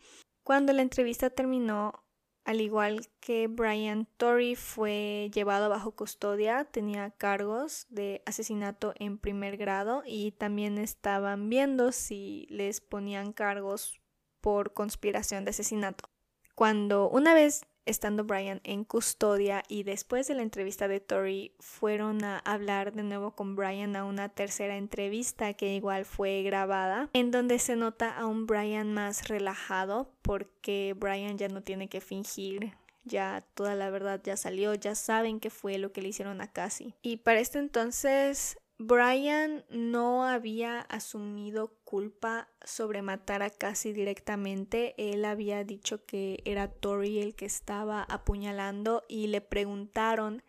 [0.45, 2.03] Cuando la entrevista terminó,
[2.43, 9.58] al igual que Brian Torrey fue llevado bajo custodia, tenía cargos de asesinato en primer
[9.58, 13.99] grado y también estaban viendo si les ponían cargos
[14.39, 16.12] por conspiración de asesinato.
[16.53, 22.24] Cuando una vez estando Brian en custodia y después de la entrevista de Tori fueron
[22.24, 27.32] a hablar de nuevo con Brian a una tercera entrevista que igual fue grabada en
[27.32, 32.74] donde se nota a un Brian más relajado porque Brian ya no tiene que fingir
[33.06, 36.52] ya toda la verdad ya salió, ya saben qué fue lo que le hicieron a
[36.52, 36.95] Cassie.
[37.02, 44.95] Y para este entonces Brian no había asumido culpa sobre matar a Cassie directamente.
[44.97, 50.43] Él había dicho que era Tori el que estaba apuñalando y le preguntaron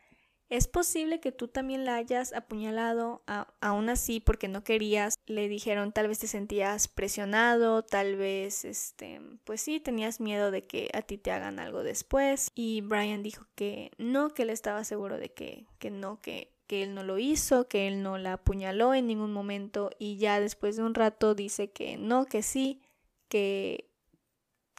[0.48, 3.24] ¿Es posible que tú también la hayas apuñalado
[3.60, 5.16] aún así porque no querías?
[5.26, 10.64] Le dijeron tal vez te sentías presionado, tal vez este, pues sí, tenías miedo de
[10.64, 12.52] que a ti te hagan algo después.
[12.54, 16.82] Y Brian dijo que no, que él estaba seguro de que, que no, que que
[16.82, 20.76] él no lo hizo, que él no la apuñaló en ningún momento y ya después
[20.76, 22.82] de un rato dice que no, que sí,
[23.28, 23.90] que,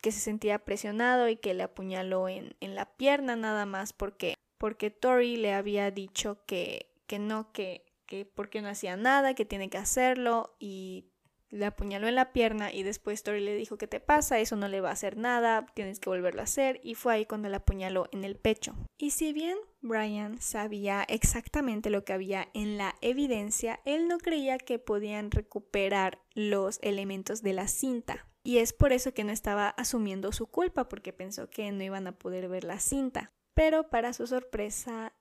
[0.02, 4.36] que se sentía presionado y que le apuñaló en, en la pierna nada más porque,
[4.58, 9.46] porque Tori le había dicho que, que no, que, que porque no hacía nada, que
[9.46, 11.06] tiene que hacerlo y
[11.50, 14.40] le apuñaló en la pierna y después Tori le dijo ¿qué te pasa?
[14.40, 17.26] Eso no le va a hacer nada, tienes que volverlo a hacer y fue ahí
[17.26, 18.76] cuando le apuñaló en el pecho.
[18.98, 24.58] Y si bien Brian sabía exactamente lo que había en la evidencia, él no creía
[24.58, 28.28] que podían recuperar los elementos de la cinta.
[28.44, 32.08] y es por eso que no estaba asumiendo su culpa porque pensó que no iban
[32.08, 33.34] a poder ver la cinta.
[33.54, 35.14] Pero para su sorpresa,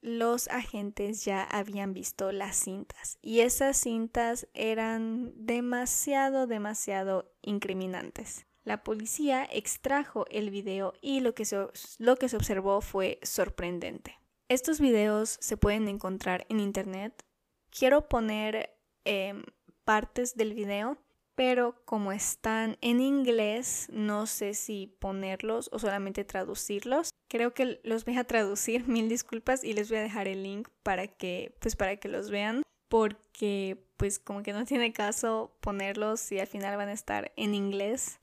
[0.00, 8.46] los agentes ya habían visto las cintas y esas cintas eran demasiado, demasiado incriminantes.
[8.64, 11.56] La policía extrajo el video y lo que se,
[11.98, 14.18] lo que se observó fue sorprendente.
[14.48, 17.24] Estos videos se pueden encontrar en internet.
[17.70, 19.42] Quiero poner em,
[19.84, 20.98] partes del video,
[21.34, 27.10] pero como están en inglés, no sé si ponerlos o solamente traducirlos.
[27.28, 30.68] Creo que los voy a traducir, mil disculpas, y les voy a dejar el link
[30.82, 36.20] para que, pues para que los vean, porque pues como que no tiene caso ponerlos
[36.20, 38.20] si al final van a estar en inglés.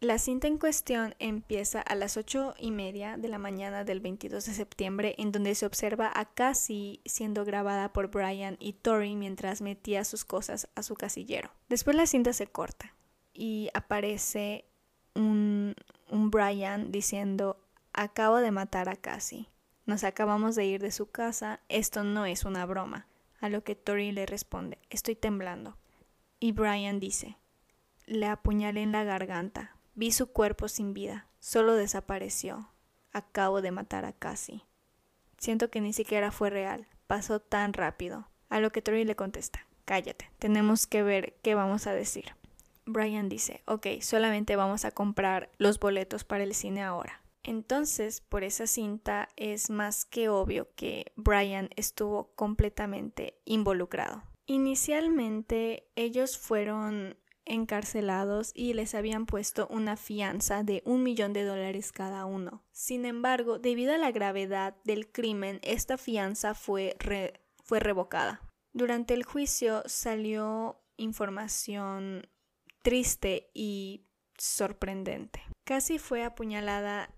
[0.00, 4.44] La cinta en cuestión empieza a las ocho y media de la mañana del 22
[4.44, 9.62] de septiembre, en donde se observa a Cassie siendo grabada por Brian y Tori mientras
[9.62, 11.50] metía sus cosas a su casillero.
[11.70, 12.94] Después la cinta se corta
[13.32, 14.66] y aparece
[15.14, 15.74] un
[16.10, 17.63] Brian diciendo
[17.94, 19.48] acabo de matar a Cassie.
[19.86, 23.06] Nos acabamos de ir de su casa, esto no es una broma.
[23.40, 25.76] A lo que Tori le responde, estoy temblando.
[26.40, 27.38] Y Brian dice,
[28.06, 32.68] le apuñalé en la garganta, Vi su cuerpo sin vida, solo desapareció.
[33.12, 34.64] Acabo de matar a Cassie.
[35.38, 38.26] Siento que ni siquiera fue real, pasó tan rápido.
[38.48, 42.34] A lo que Tori le contesta, cállate, tenemos que ver qué vamos a decir.
[42.86, 47.20] Brian dice, ok, solamente vamos a comprar los boletos para el cine ahora.
[47.44, 54.22] Entonces, por esa cinta es más que obvio que Brian estuvo completamente involucrado.
[54.46, 57.16] Inicialmente ellos fueron
[57.46, 62.64] encarcelados y les habían puesto una fianza de un millón de dólares cada uno.
[62.72, 66.96] Sin embargo, debido a la gravedad del crimen, esta fianza fue,
[67.62, 68.40] fue revocada.
[68.72, 72.26] Durante el juicio salió información
[72.82, 75.42] triste y sorprendente.
[75.64, 77.14] Casi fue apuñalada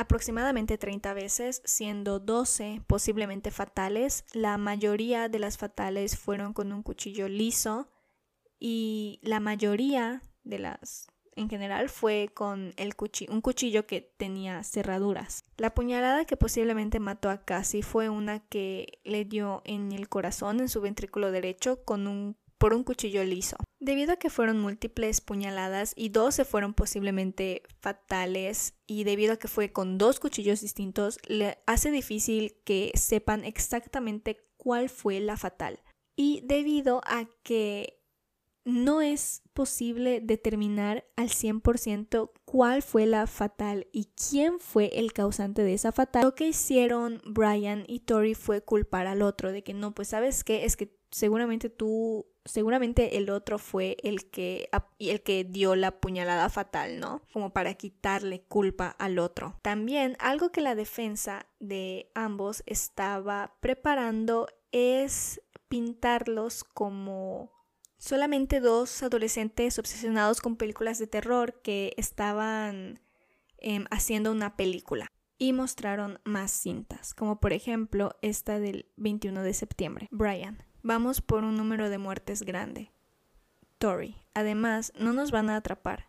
[0.00, 4.24] aproximadamente 30 veces, siendo 12 posiblemente fatales.
[4.32, 7.86] La mayoría de las fatales fueron con un cuchillo liso
[8.58, 12.94] y la mayoría de las en general fue con el
[13.28, 15.44] un cuchillo que tenía cerraduras.
[15.56, 20.60] La puñalada que posiblemente mató a Cassie fue una que le dio en el corazón,
[20.60, 23.56] en su ventrículo derecho, con un por un cuchillo liso.
[23.80, 29.38] Debido a que fueron múltiples puñaladas y dos se fueron posiblemente fatales y debido a
[29.38, 35.38] que fue con dos cuchillos distintos, le hace difícil que sepan exactamente cuál fue la
[35.38, 35.80] fatal.
[36.14, 38.00] Y debido a que
[38.66, 45.62] no es posible determinar al 100% cuál fue la fatal y quién fue el causante
[45.62, 46.24] de esa fatal.
[46.24, 50.44] Lo que hicieron Brian y Tori fue culpar al otro de que no, pues sabes
[50.44, 54.68] qué, es que seguramente tú, seguramente el otro fue el que,
[54.98, 57.22] el que dio la puñalada fatal, ¿no?
[57.32, 59.58] Como para quitarle culpa al otro.
[59.62, 67.50] También algo que la defensa de ambos estaba preparando es pintarlos como
[67.98, 73.00] solamente dos adolescentes obsesionados con películas de terror que estaban
[73.58, 75.06] em, haciendo una película
[75.38, 80.08] y mostraron más cintas, como por ejemplo esta del 21 de septiembre.
[80.10, 82.90] Brian, vamos por un número de muertes grande.
[83.78, 86.06] Tori, además, no nos van a atrapar.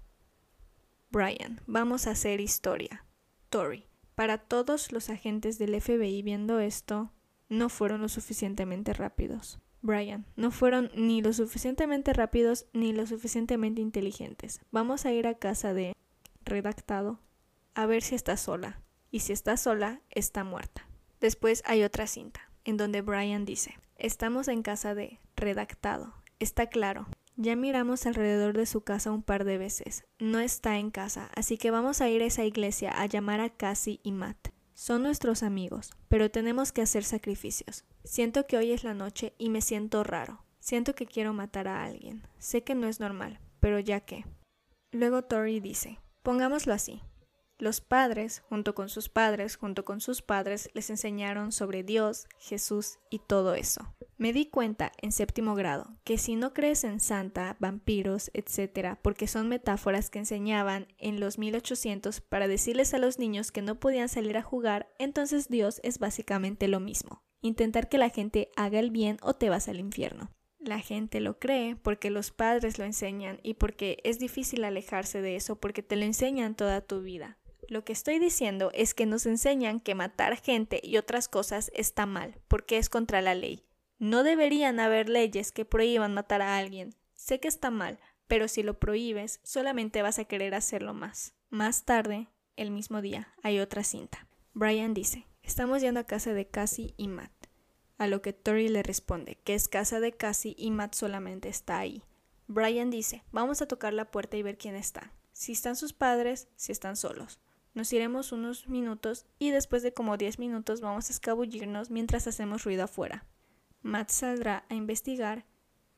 [1.09, 3.05] Brian, vamos a hacer historia.
[3.49, 7.11] Tori, para todos los agentes del FBI viendo esto,
[7.49, 9.59] no fueron lo suficientemente rápidos.
[9.81, 14.61] Brian, no fueron ni lo suficientemente rápidos ni lo suficientemente inteligentes.
[14.71, 15.93] Vamos a ir a casa de
[16.45, 17.19] redactado
[17.73, 18.81] a ver si está sola.
[19.11, 20.87] Y si está sola, está muerta.
[21.19, 26.13] Después hay otra cinta, en donde Brian dice, estamos en casa de redactado.
[26.39, 27.07] Está claro.
[27.37, 30.03] Ya miramos alrededor de su casa un par de veces.
[30.19, 33.49] No está en casa, así que vamos a ir a esa iglesia a llamar a
[33.49, 34.49] Cassie y Matt.
[34.73, 37.85] Son nuestros amigos, pero tenemos que hacer sacrificios.
[38.03, 40.43] Siento que hoy es la noche y me siento raro.
[40.59, 42.27] Siento que quiero matar a alguien.
[42.39, 44.25] Sé que no es normal, pero ya que.
[44.91, 47.01] Luego Tori dice, pongámoslo así.
[47.61, 52.97] Los padres, junto con sus padres, junto con sus padres, les enseñaron sobre Dios, Jesús
[53.11, 53.93] y todo eso.
[54.17, 59.27] Me di cuenta en séptimo grado que si no crees en Santa, vampiros, etc., porque
[59.27, 64.09] son metáforas que enseñaban en los 1800 para decirles a los niños que no podían
[64.09, 67.21] salir a jugar, entonces Dios es básicamente lo mismo.
[67.41, 70.31] Intentar que la gente haga el bien o te vas al infierno.
[70.57, 75.35] La gente lo cree porque los padres lo enseñan y porque es difícil alejarse de
[75.35, 77.39] eso porque te lo enseñan toda tu vida.
[77.67, 82.05] Lo que estoy diciendo es que nos enseñan que matar gente y otras cosas está
[82.05, 83.63] mal, porque es contra la ley.
[83.99, 86.95] No deberían haber leyes que prohíban matar a alguien.
[87.13, 91.33] Sé que está mal, pero si lo prohíbes, solamente vas a querer hacerlo más.
[91.49, 94.27] Más tarde, el mismo día, hay otra cinta.
[94.53, 97.31] Brian dice, estamos yendo a casa de Cassie y Matt.
[97.97, 101.77] A lo que Tori le responde que es casa de Cassie y Matt solamente está
[101.77, 102.03] ahí.
[102.47, 105.13] Brian dice, vamos a tocar la puerta y ver quién está.
[105.31, 107.39] Si están sus padres, si están solos.
[107.73, 112.63] Nos iremos unos minutos y después de como 10 minutos vamos a escabullirnos mientras hacemos
[112.63, 113.25] ruido afuera.
[113.81, 115.45] Matt saldrá a investigar,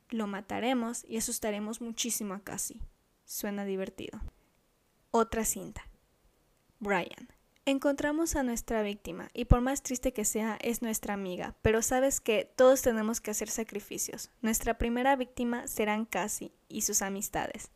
[0.10, 2.82] lo mataremos y asustaremos muchísimo a Cassie.
[3.26, 4.22] Suena divertido.
[5.10, 5.90] Otra cinta.
[6.80, 7.30] Brian.
[7.66, 12.20] Encontramos a nuestra víctima y por más triste que sea, es nuestra amiga, pero sabes
[12.20, 14.32] que todos tenemos que hacer sacrificios.
[14.42, 17.72] Nuestra primera víctima serán Cassie y sus amistades.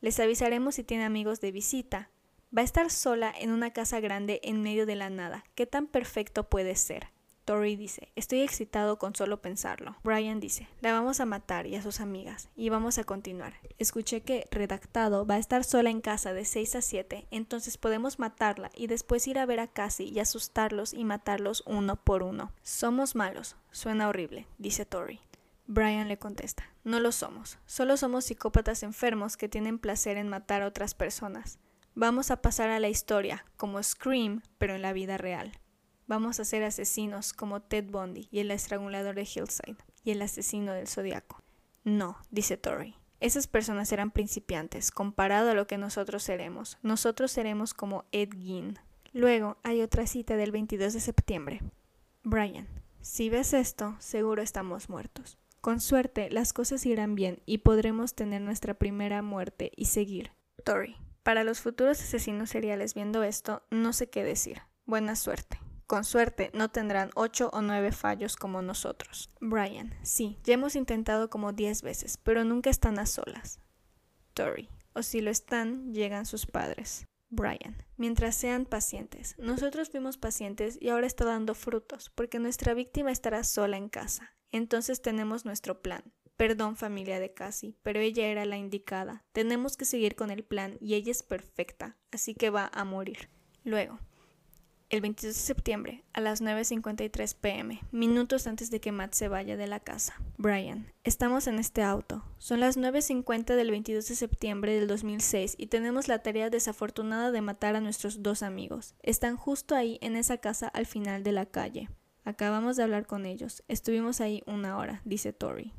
[0.00, 2.10] Les avisaremos si tiene amigos de visita,
[2.56, 5.44] Va a estar sola en una casa grande en medio de la nada.
[5.54, 7.08] ¿Qué tan perfecto puede ser?
[7.44, 9.96] Tori dice, estoy excitado con solo pensarlo.
[10.02, 13.54] Brian dice, la vamos a matar y a sus amigas, y vamos a continuar.
[13.78, 18.18] Escuché que redactado va a estar sola en casa de 6 a 7, entonces podemos
[18.18, 22.52] matarla y después ir a ver a Cassie y asustarlos y matarlos uno por uno.
[22.62, 23.56] Somos malos.
[23.72, 25.20] Suena horrible, dice Tori.
[25.66, 30.62] Brian le contesta, no lo somos, solo somos psicópatas enfermos que tienen placer en matar
[30.62, 31.58] a otras personas.
[32.00, 35.50] Vamos a pasar a la historia como Scream, pero en la vida real.
[36.06, 40.74] Vamos a ser asesinos como Ted Bundy y el estrangulador de Hillside y el asesino
[40.74, 41.42] del zodiaco.
[41.82, 42.94] No, dice Tori.
[43.18, 46.78] Esas personas eran principiantes, comparado a lo que nosotros seremos.
[46.82, 48.78] Nosotros seremos como Ed Gein.
[49.12, 51.62] Luego hay otra cita del 22 de septiembre.
[52.22, 52.68] Brian,
[53.00, 55.36] si ves esto, seguro estamos muertos.
[55.60, 60.30] Con suerte, las cosas irán bien y podremos tener nuestra primera muerte y seguir.
[60.62, 60.94] Tori,
[61.28, 64.62] para los futuros asesinos seriales viendo esto, no sé qué decir.
[64.86, 65.60] Buena suerte.
[65.86, 69.30] Con suerte no tendrán ocho o nueve fallos como nosotros.
[69.38, 73.60] Brian, sí, ya hemos intentado como diez veces, pero nunca están a solas.
[74.32, 77.04] Tori, o si lo están, llegan sus padres.
[77.28, 79.34] Brian, mientras sean pacientes.
[79.36, 84.34] Nosotros fuimos pacientes y ahora está dando frutos, porque nuestra víctima estará sola en casa.
[84.50, 86.10] Entonces tenemos nuestro plan.
[86.38, 89.24] Perdón familia de Cassie, pero ella era la indicada.
[89.32, 93.28] Tenemos que seguir con el plan y ella es perfecta, así que va a morir.
[93.64, 93.98] Luego,
[94.88, 99.56] el 22 de septiembre, a las 9.53 pm, minutos antes de que Matt se vaya
[99.56, 100.14] de la casa.
[100.36, 102.24] Brian, estamos en este auto.
[102.38, 107.42] Son las 9.50 del 22 de septiembre del 2006 y tenemos la tarea desafortunada de
[107.42, 108.94] matar a nuestros dos amigos.
[109.02, 111.90] Están justo ahí en esa casa al final de la calle.
[112.22, 113.64] Acabamos de hablar con ellos.
[113.66, 115.74] Estuvimos ahí una hora, dice Tori.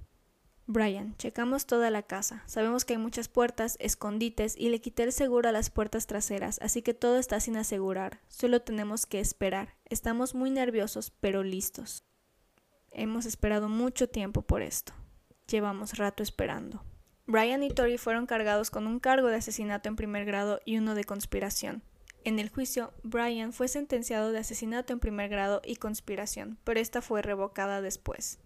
[0.71, 2.43] Brian, checamos toda la casa.
[2.45, 6.59] Sabemos que hay muchas puertas, escondites y le quité el seguro a las puertas traseras,
[6.61, 8.19] así que todo está sin asegurar.
[8.27, 9.73] Solo tenemos que esperar.
[9.85, 12.03] Estamos muy nerviosos, pero listos.
[12.91, 14.93] Hemos esperado mucho tiempo por esto.
[15.47, 16.83] Llevamos rato esperando.
[17.25, 20.93] Brian y Tori fueron cargados con un cargo de asesinato en primer grado y uno
[20.93, 21.81] de conspiración.
[22.23, 27.01] En el juicio, Brian fue sentenciado de asesinato en primer grado y conspiración, pero esta
[27.01, 28.37] fue revocada después.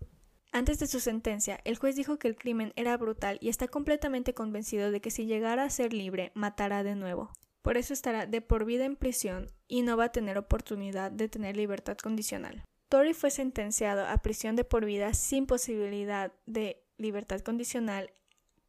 [0.56, 4.36] Antes de su sentencia, el juez dijo que el crimen era brutal y está completamente
[4.36, 7.32] convencido de que si llegara a ser libre, matará de nuevo.
[7.64, 11.28] Por eso estará de por vida en prisión y no va a tener oportunidad de
[11.28, 12.64] tener libertad condicional.
[12.90, 18.12] Tory fue sentenciado a prisión de por vida sin posibilidad de libertad condicional,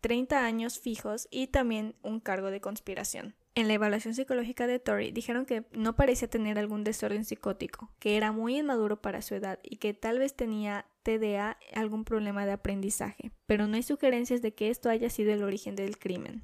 [0.00, 3.34] 30 años fijos y también un cargo de conspiración.
[3.54, 8.16] En la evaluación psicológica de Tori dijeron que no parecía tener algún desorden psicótico, que
[8.16, 12.52] era muy inmaduro para su edad y que tal vez tenía TDA, algún problema de
[12.52, 16.42] aprendizaje, pero no hay sugerencias de que esto haya sido el origen del crimen.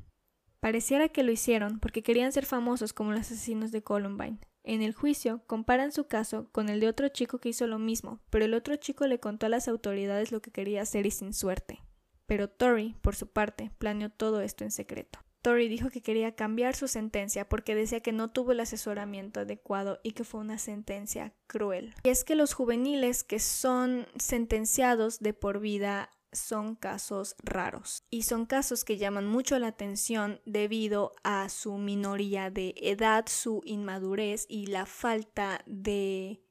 [0.61, 4.39] Pareciera que lo hicieron porque querían ser famosos como los asesinos de Columbine.
[4.63, 8.21] En el juicio comparan su caso con el de otro chico que hizo lo mismo,
[8.29, 11.33] pero el otro chico le contó a las autoridades lo que quería hacer y sin
[11.33, 11.81] suerte.
[12.27, 15.19] Pero Tori, por su parte, planeó todo esto en secreto.
[15.43, 20.01] Tori dijo que quería cambiar su sentencia porque decía que no tuvo el asesoramiento adecuado
[20.03, 21.95] y que fue una sentencia cruel.
[22.03, 28.23] Y es que los juveniles que son sentenciados de por vida son casos raros y
[28.23, 34.47] son casos que llaman mucho la atención debido a su minoría de edad, su inmadurez
[34.49, 36.45] y la falta de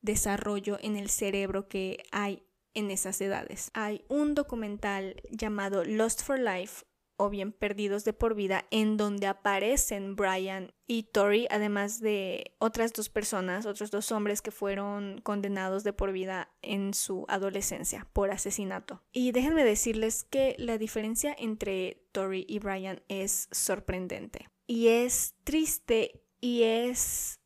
[0.00, 2.44] desarrollo en el cerebro que hay
[2.74, 3.70] en esas edades.
[3.72, 6.84] Hay un documental llamado Lost for Life
[7.16, 12.92] o bien Perdidos de por vida, en donde aparecen Brian y Tori, además de otras
[12.92, 18.30] dos personas, otros dos hombres que fueron condenados de por vida en su adolescencia por
[18.30, 19.02] asesinato.
[19.12, 24.48] Y déjenme decirles que la diferencia entre Tori y Brian es sorprendente.
[24.66, 27.40] Y es triste y es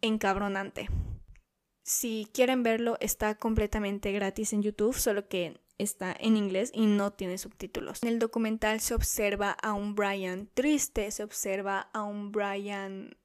[0.00, 0.88] encabronante.
[1.82, 7.12] Si quieren verlo, está completamente gratis en YouTube, solo que está en inglés y no
[7.12, 8.02] tiene subtítulos.
[8.02, 13.16] En el documental se observa a un Brian triste, se observa a un Brian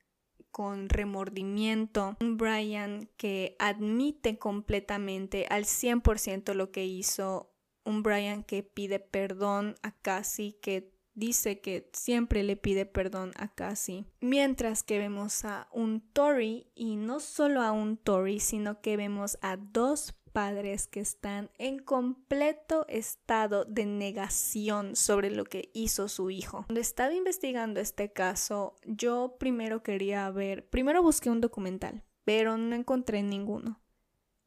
[0.52, 7.52] con remordimiento, un Brian que admite completamente al 100% lo que hizo,
[7.86, 13.54] un Brian que pide perdón a Cassie, que dice que siempre le pide perdón a
[13.54, 18.96] Cassie, mientras que vemos a un Tory y no solo a un Tory, sino que
[18.96, 26.10] vemos a dos padres que están en completo estado de negación sobre lo que hizo
[26.10, 26.64] su hijo.
[26.66, 32.76] Cuando estaba investigando este caso, yo primero quería ver, primero busqué un documental, pero no
[32.76, 33.80] encontré ninguno.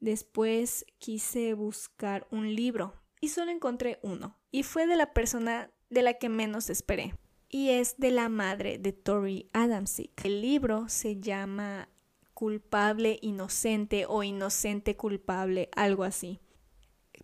[0.00, 6.02] Después quise buscar un libro y solo encontré uno, y fue de la persona de
[6.02, 7.14] la que menos esperé,
[7.48, 10.24] y es de la madre de Tori Adamsick.
[10.24, 11.88] El libro se llama
[12.36, 16.38] culpable inocente o inocente culpable, algo así.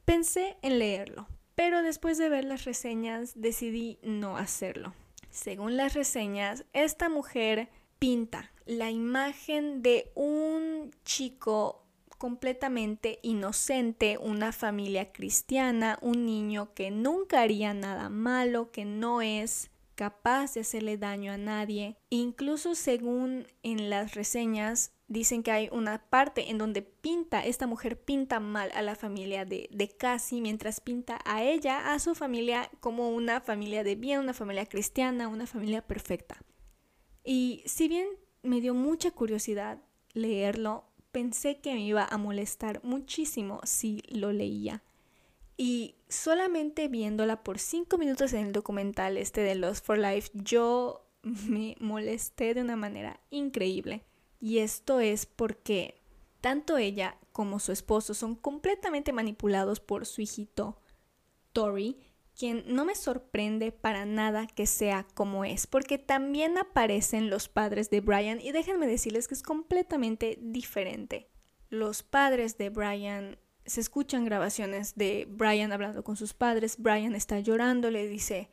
[0.06, 4.94] Pensé en leerlo, pero después de ver las reseñas decidí no hacerlo.
[5.28, 11.84] Según las reseñas, esta mujer pinta la imagen de un chico
[12.16, 19.70] completamente inocente, una familia cristiana, un niño que nunca haría nada malo, que no es
[19.94, 21.96] capaz de hacerle daño a nadie.
[22.08, 28.00] Incluso según en las reseñas dicen que hay una parte en donde pinta, esta mujer
[28.00, 32.70] pinta mal a la familia de, de Cassie, mientras pinta a ella, a su familia,
[32.80, 36.42] como una familia de bien, una familia cristiana, una familia perfecta.
[37.24, 38.08] Y si bien
[38.42, 39.78] me dio mucha curiosidad
[40.14, 44.82] leerlo, pensé que me iba a molestar muchísimo si lo leía.
[45.56, 51.06] Y solamente viéndola por cinco minutos en el documental este de Lost for Life, yo
[51.22, 54.04] me molesté de una manera increíble.
[54.42, 56.02] Y esto es porque
[56.40, 60.80] tanto ella como su esposo son completamente manipulados por su hijito
[61.52, 62.00] Tori,
[62.36, 67.88] quien no me sorprende para nada que sea como es, porque también aparecen los padres
[67.88, 71.28] de Brian y déjenme decirles que es completamente diferente.
[71.68, 77.38] Los padres de Brian se escuchan grabaciones de Brian hablando con sus padres, Brian está
[77.38, 78.50] llorando, le dice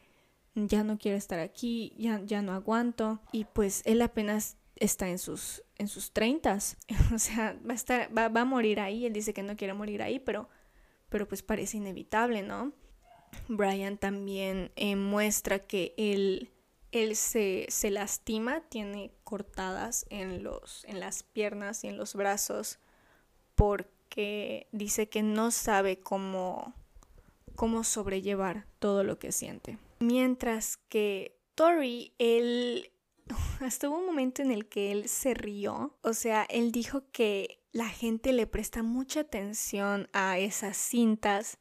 [0.53, 5.19] ya no quiero estar aquí, ya, ya no aguanto y pues él apenas está en
[5.19, 6.57] sus, en sus 30.
[7.13, 9.05] O sea, va a, estar, va, a morir ahí.
[9.05, 10.49] Él dice que no quiere morir ahí, pero,
[11.09, 12.73] pero pues parece inevitable, ¿no?
[13.47, 16.51] Brian también eh, muestra que él,
[16.91, 22.79] él se, se, lastima, tiene cortadas en, los, en las piernas y en los brazos
[23.55, 26.73] porque dice que no sabe cómo,
[27.55, 29.77] cómo sobrellevar todo lo que siente.
[29.99, 32.89] Mientras que Tori, él
[33.61, 35.97] hasta hubo un momento en el que él se rió.
[36.01, 41.59] O sea, él dijo que la gente le presta mucha atención a esas cintas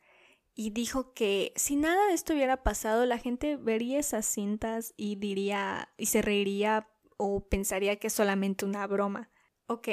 [0.54, 5.16] y dijo que si nada de esto hubiera pasado, la gente vería esas cintas y
[5.16, 9.30] diría y se reiría o pensaría que es solamente una broma.
[9.66, 9.88] Ok,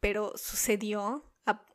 [0.00, 1.24] pero sucedió.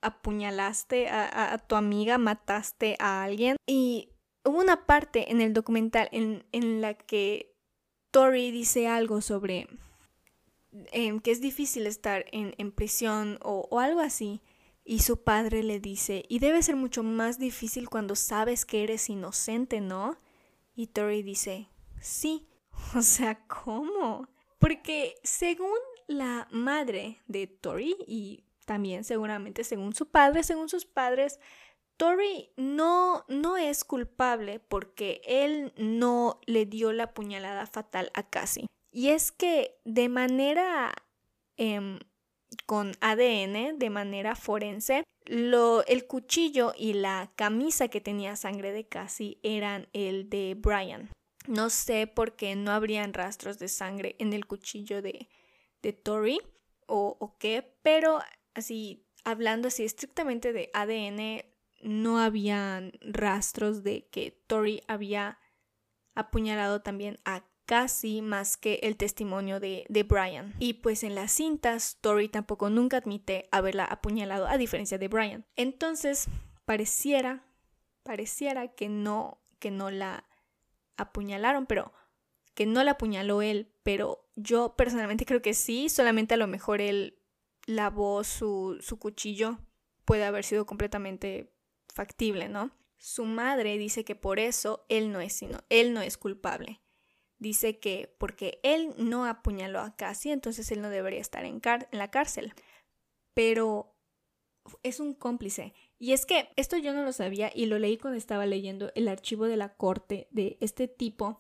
[0.02, 3.58] apuñalaste a, tu amiga, mataste a alguien.
[3.68, 4.10] Y
[4.44, 7.51] hubo una parte en el documental en, en la que
[8.12, 9.68] Tori dice algo sobre
[10.92, 14.42] em, que es difícil estar en, prisión o, o, algo así.
[14.84, 19.10] Y su padre le dice, y debe ser mucho más difícil cuando sabes que eres
[19.10, 20.20] inocente, ¿no?
[20.76, 22.48] Y Tori dice, sí.
[22.96, 24.28] O sea, ¿cómo?
[24.60, 31.40] Porque según la madre de Tori y también seguramente según su padre, según sus padres,
[32.02, 38.66] Tori no, no es culpable porque él no le dio la puñalada fatal a Cassie.
[38.92, 40.96] Y es que de manera
[41.58, 42.00] em,
[42.66, 48.88] con ADN, de manera forense, lo, el cuchillo y la camisa que tenía sangre de
[48.88, 51.12] Cassie eran el de Brian.
[51.46, 55.30] No sé por qué no habrían rastros de sangre en el cuchillo de,
[55.84, 56.40] de Tori
[56.88, 58.22] o, o qué, pero
[58.56, 61.51] así, hablando así estrictamente de ADN,
[61.84, 65.40] no habían rastros de que Tori había
[66.16, 70.54] apuñalado también a Cassie más que el testimonio de, de, Brian.
[70.60, 75.46] Y pues en las cintas, Tori tampoco nunca admite haberla apuñalado a diferencia de Brian.
[75.56, 76.28] Entonces,
[76.66, 77.46] pareciera,
[78.04, 80.26] pareciera que no, que no la
[80.98, 81.94] apuñalaron, pero
[82.54, 86.82] que no la apuñaló él, pero yo personalmente creo que sí, solamente a lo mejor
[86.82, 87.20] él
[87.66, 89.60] lavó su, su cuchillo,
[90.06, 91.51] puede haber sido completamente
[91.92, 92.72] factible, ¿no?
[92.98, 96.82] Su madre dice que por eso él no es sino, él no es culpable.
[97.40, 101.60] Dice que porque él no apuñaló a Cassie, entonces él no debería estar en,
[101.92, 102.54] la cárcel.
[103.34, 103.98] Pero
[104.84, 105.74] es un cómplice.
[105.98, 109.08] Y es que esto yo no lo sabía y lo leí cuando estaba leyendo el
[109.08, 111.40] archivo de la corte de este tipo.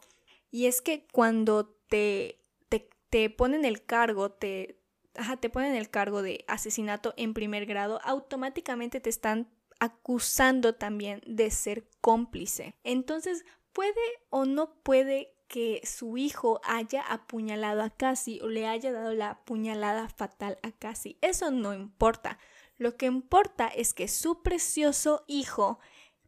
[0.49, 4.81] Y es que cuando te, te, te ponen el cargo, te,
[5.13, 9.51] ajá, te ponen el cargo de asesinato en primer grado, automáticamente te están
[9.81, 12.75] acusando también de ser cómplice.
[12.83, 18.91] Entonces, puede o no puede que su hijo haya apuñalado a Cassie o le haya
[18.91, 21.17] dado la puñalada fatal a Cassie.
[21.21, 22.37] Eso no importa.
[22.77, 25.79] Lo que importa es que su precioso hijo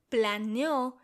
[0.09, 0.97] planeó,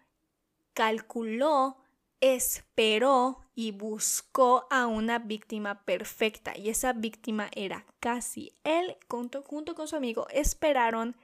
[0.74, 1.78] calculó,
[2.20, 6.58] esperó y buscó a una víctima perfecta.
[6.58, 8.54] Y esa víctima era Cassie.
[8.64, 11.16] Él, junto, junto con su amigo, esperaron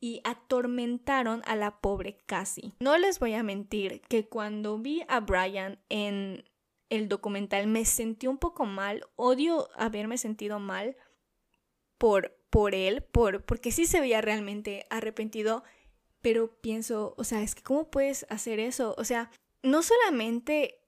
[0.00, 2.72] y atormentaron a la pobre Cassie.
[2.80, 6.44] No les voy a mentir que cuando vi a Brian en
[6.88, 10.96] el documental me sentí un poco mal, odio haberme sentido mal
[11.98, 15.62] por, por él, por, porque sí se veía realmente arrepentido,
[16.22, 18.94] pero pienso, o sea, es que ¿cómo puedes hacer eso?
[18.98, 19.30] O sea,
[19.62, 20.79] no solamente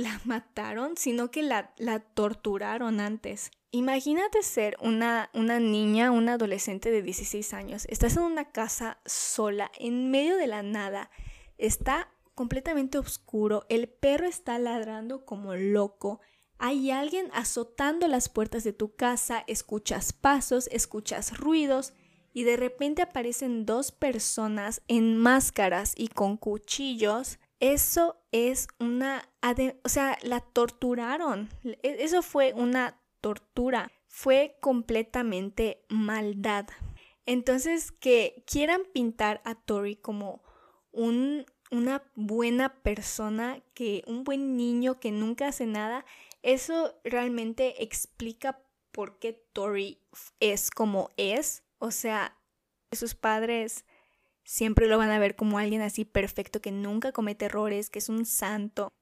[0.00, 3.50] la mataron, sino que la, la torturaron antes.
[3.72, 7.86] Imagínate ser una, una niña, una adolescente de 16 años.
[7.88, 11.10] Estás en una casa sola, en medio de la nada.
[11.56, 13.66] Está completamente oscuro.
[13.68, 16.20] El perro está ladrando como loco.
[16.58, 19.44] Hay alguien azotando las puertas de tu casa.
[19.46, 21.92] Escuchas pasos, escuchas ruidos.
[22.32, 27.38] Y de repente aparecen dos personas en máscaras y con cuchillos.
[27.60, 29.28] Eso es una...
[29.84, 31.50] O sea, la torturaron.
[31.62, 36.66] E, eso fue una tortura, fue completamente maldad.
[37.26, 40.42] Entonces, que quieran pintar a Tori como
[40.90, 46.04] un, una buena persona, que un buen niño que nunca hace nada,
[46.42, 50.00] eso realmente explica por qué Tori
[50.40, 51.62] es como es.
[51.78, 52.36] O sea,
[52.90, 53.84] sus padres
[54.44, 58.08] siempre lo van a ver como alguien así perfecto que nunca comete errores, que es
[58.08, 58.92] un santo.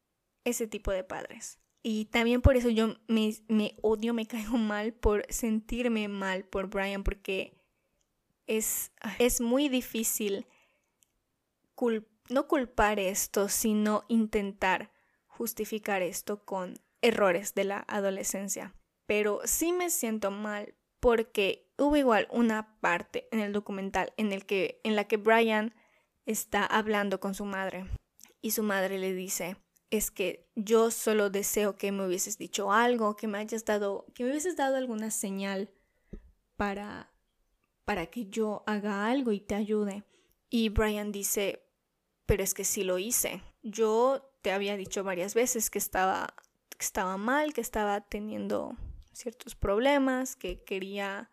[0.44, 1.58] Ese tipo de padres.
[1.82, 7.04] Y también por eso yo me, odio, me caigo mal por sentirme mal por Brian,
[7.04, 7.54] porque
[8.46, 10.46] es, es muy difícil
[12.28, 14.92] no culpar esto, sino intentar
[15.26, 18.74] justificar esto con errores de la adolescencia.
[19.06, 24.46] Pero sí me siento mal porque hubo igual una parte en el documental en, el
[24.46, 25.74] que, en la que Brian
[26.26, 27.86] está hablando con su madre
[28.40, 29.56] y su madre le dice,
[29.90, 34.24] es que yo solo deseo que me hubieses dicho algo, que me hayas dado, que
[34.24, 35.70] me hubieses dado alguna señal
[36.56, 37.10] para
[37.88, 40.04] para que yo haga algo y te ayude.
[40.50, 41.64] Y Brian dice,
[42.26, 43.42] pero es que sí lo hice.
[43.62, 46.34] Yo te había dicho varias veces que estaba,
[46.68, 48.76] que estaba mal, que estaba teniendo
[49.18, 51.30] ciertos problemas, que quería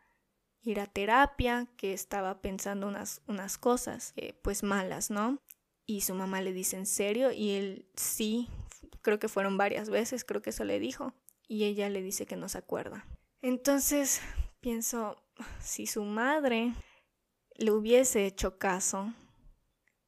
[0.62, 5.40] ir a terapia, que estaba pensando unas, unas cosas, eh, pues malas, ¿no?
[5.86, 7.32] Y su mamá le dice, ¿en serio?
[7.32, 8.50] Y él sí,
[9.04, 11.14] creo que fueron varias veces, creo que eso le dijo.
[11.48, 13.06] Y ella le dice que no se acuerda.
[13.44, 14.20] Entonces
[14.60, 15.16] pienso,
[15.60, 16.74] si su madre
[17.56, 19.14] le hubiese hecho caso,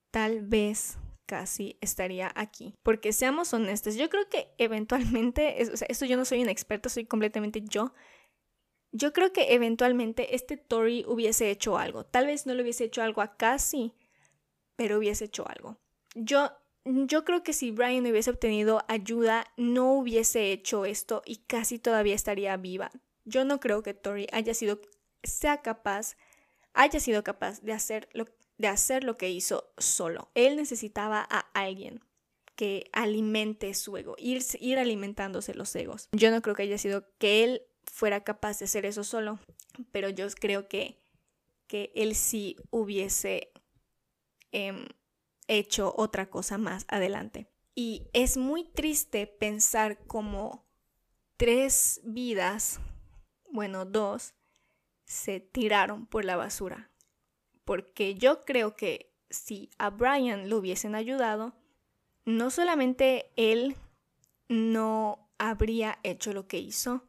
[0.10, 0.98] tal vez
[1.28, 2.74] casi estaría aquí.
[2.82, 7.62] Porque seamos honestos, yo creo que eventualmente, esto yo no soy un experto, soy completamente
[7.62, 7.94] yo.
[8.92, 12.06] Yo creo que eventualmente este Tory hubiese hecho algo.
[12.06, 13.94] Tal vez no le hubiese hecho algo a Cassie,
[14.76, 15.78] pero hubiese hecho algo.
[16.16, 16.50] Yo,
[16.86, 22.16] yo creo que si Brian hubiese obtenido ayuda, no hubiese hecho esto y casi todavía
[22.16, 22.90] estaría viva.
[23.26, 24.80] Yo no creo que Tori haya sido,
[25.22, 26.16] sea capaz,
[26.74, 28.26] haya sido capaz de hacer lo,
[28.58, 30.30] de hacer lo que hizo solo.
[30.36, 32.02] Él necesitaba a alguien
[32.56, 36.10] que alimente su ego, ir, ir alimentándose los egos.
[36.12, 39.40] Yo no creo que haya sido que él fuera capaz de hacer eso solo,
[39.92, 40.98] pero yo creo que,
[41.68, 43.52] que él sí hubiese
[44.52, 44.88] Em,
[45.48, 47.48] hecho otra cosa más adelante.
[47.76, 50.66] Y es muy triste pensar como
[51.38, 52.80] tres vidas,
[53.52, 54.34] bueno, dos,
[55.06, 56.90] se tiraron por la basura.
[57.68, 61.54] Porque yo creo que si a Brian lo hubiesen ayudado,
[62.24, 63.76] no solamente él
[64.48, 67.04] no habría hecho lo que hizo,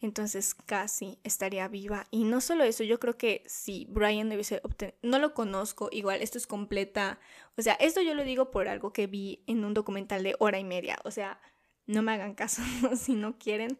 [0.00, 2.08] entonces casi estaría viva.
[2.10, 6.20] Y no solo eso, yo creo que si Brian hubiese obtenido, no lo conozco, igual
[6.20, 7.18] esto es completa,
[7.56, 10.58] o sea, esto yo lo digo por algo que vi en un documental de hora
[10.58, 11.40] y media, o sea,
[11.86, 12.60] no me hagan caso
[12.96, 13.78] si no quieren,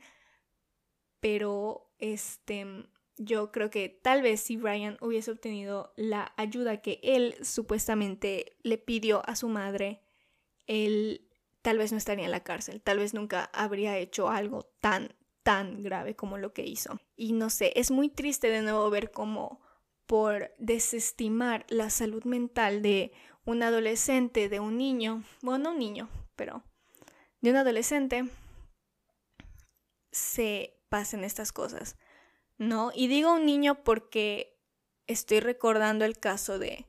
[1.20, 2.86] pero este,
[3.24, 8.78] yo creo que tal vez si Brian hubiese obtenido la ayuda que él supuestamente le
[8.78, 10.02] pidió a su madre,
[10.66, 11.28] él
[11.62, 15.82] tal vez no estaría en la cárcel, tal vez nunca habría hecho algo tan tan
[15.82, 17.00] grave como lo que hizo.
[17.16, 19.60] Y no sé, es muy triste de nuevo ver cómo
[20.06, 23.12] por desestimar la salud mental de
[23.44, 26.62] un adolescente, de un niño, bueno, no un niño, pero
[27.40, 28.24] de un adolescente,
[30.12, 31.96] se pasen estas cosas,
[32.62, 32.92] ¿no?
[32.94, 34.58] Y digo un niño porque
[35.06, 36.86] estoy recordando el caso de,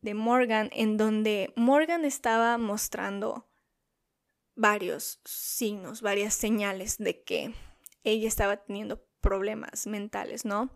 [0.00, 3.48] de Morgan, en donde Morgan estaba mostrando
[4.54, 7.54] varios signos, varias señales de que
[8.04, 10.70] ella estaba teniendo problemas mentales, ¿no?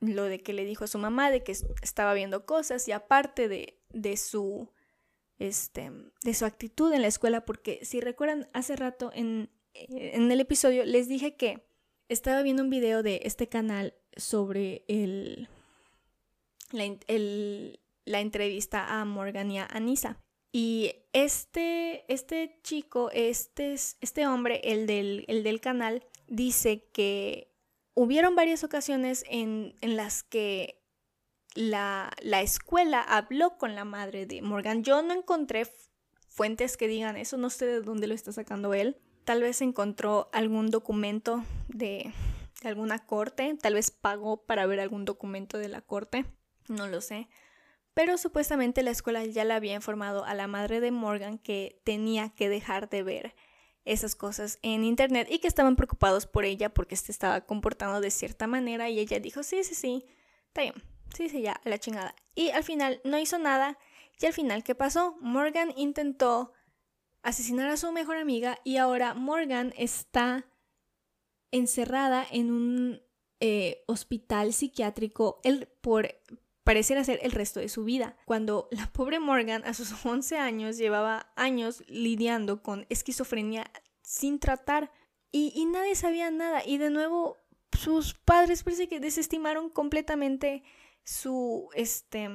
[0.00, 3.48] Lo de que le dijo a su mamá de que estaba viendo cosas y aparte
[3.48, 4.72] de, de su
[5.38, 5.90] este,
[6.22, 10.84] de su actitud en la escuela, porque si recuerdan hace rato en, en el episodio
[10.84, 11.69] les dije que
[12.10, 15.48] estaba viendo un video de este canal sobre el,
[16.72, 20.18] la, entrevista a Morgan y a Anisa.
[20.52, 27.52] Y este, este chico, este, este hombre, el del, el del canal, dice que
[27.94, 30.82] hubieron varias ocasiones en, en las que
[31.54, 34.82] la, la, escuela habló con la madre de Morgan.
[34.82, 35.68] Yo no encontré
[36.28, 38.96] fuentes que digan eso, no sé de dónde lo está sacando él.
[39.30, 42.12] Tal vez encontró algún documento de,
[42.64, 46.24] alguna corte, tal vez pagó para ver algún documento de la corte,
[46.66, 47.28] no lo sé.
[47.94, 52.30] Pero supuestamente la escuela ya le había informado a la madre de Morgan que tenía
[52.30, 53.36] que dejar de ver
[53.84, 58.10] esas cosas en internet y que estaban preocupados por ella porque se estaba comportando de
[58.10, 60.06] cierta manera y ella dijo, sí, sí, sí,
[60.48, 60.74] está bien,
[61.14, 62.16] sí, sí, ya, la chingada.
[62.34, 63.78] Y al final no hizo nada
[64.20, 65.16] y al final, ¿qué pasó?
[65.20, 66.52] Morgan intentó
[67.22, 70.46] asesinar a su mejor amiga y ahora Morgan está
[71.50, 73.02] encerrada en un
[73.40, 76.08] eh, hospital psiquiátrico el, por
[76.64, 78.16] pareciera ser el resto de su vida.
[78.26, 83.70] Cuando la pobre Morgan a sus 11 años llevaba años lidiando con esquizofrenia
[84.02, 84.92] sin tratar
[85.32, 87.38] y, y nadie sabía nada y de nuevo
[87.78, 90.62] sus padres parece que desestimaron completamente
[91.04, 92.28] su este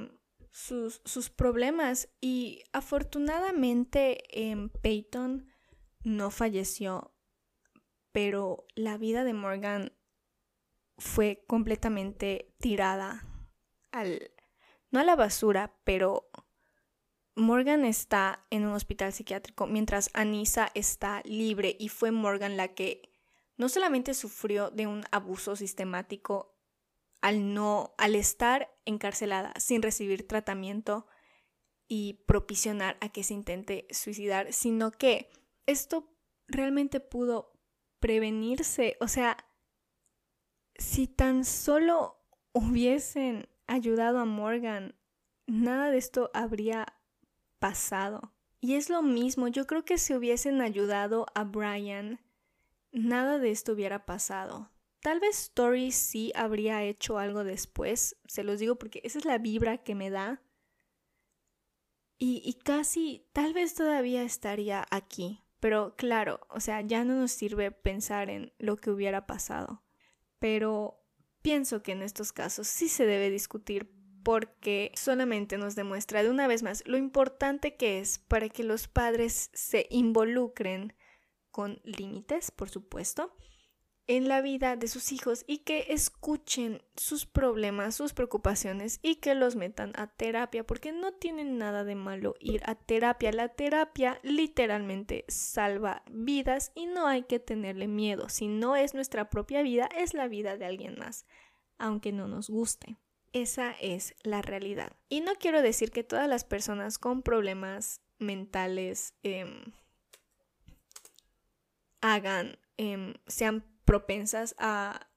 [0.56, 2.08] sus, sus problemas.
[2.22, 5.49] Y afortunadamente eh, Peyton
[6.03, 7.14] no falleció,
[8.14, 9.91] pero la vida de Morgan
[10.97, 13.26] fue completamente tirada
[13.91, 14.32] al
[14.91, 16.30] no a la basura, pero
[17.36, 23.12] Morgan está en un hospital psiquiátrico mientras Anissa está libre y fue Morgan la que
[23.58, 26.55] no solamente sufrió de un abuso sistemático
[27.26, 31.07] al no, al estar encarcelada sin recibir tratamiento
[31.88, 35.32] y propiciar a que se intente suicidar, sino que
[35.65, 36.15] esto
[36.47, 37.59] realmente pudo
[37.99, 38.95] prevenirse.
[39.01, 39.38] O sea,
[40.78, 42.23] si tan solo
[42.53, 44.93] hubiesen ayudado a Morgan,
[45.47, 46.86] nada de esto habría
[47.57, 48.36] pasado.
[48.61, 52.19] Y es lo mismo, yo creo que si hubiesen ayudado a Brian,
[52.91, 54.74] nada de esto hubiera pasado.
[55.06, 59.38] Tal vez Story sí habría hecho algo después, se los digo porque esa es la
[59.38, 60.41] vibra que me da.
[62.18, 67.32] Y, y casi, tal vez todavía estaría aquí, pero claro, o sea, ya no nos
[67.32, 69.84] sirve pensar en lo que hubiera pasado.
[70.39, 70.99] Pero
[71.43, 73.93] pienso que en estos casos sí se debe discutir
[74.24, 78.88] porque solamente nos demuestra de una vez más lo importante que es para que los
[78.88, 80.95] padres se involucren
[81.51, 83.38] con límites, por supuesto,
[84.08, 89.34] en la vida de sus hijos y que escuchen sus problemas, sus preocupaciones y que
[89.34, 93.32] los metan a terapia porque no tienen nada de malo ir a terapia.
[93.32, 98.30] La terapia literalmente salva vidas y no hay que tenerle miedo.
[98.30, 101.26] Si no es nuestra propia vida, es la vida de alguien más,
[101.78, 102.97] aunque no nos guste.
[103.34, 104.95] Esa es la realidad.
[105.10, 109.74] Y no quiero decir que todas las personas con problemas mentales em,
[112.01, 115.07] hagan, em, sean propensas a,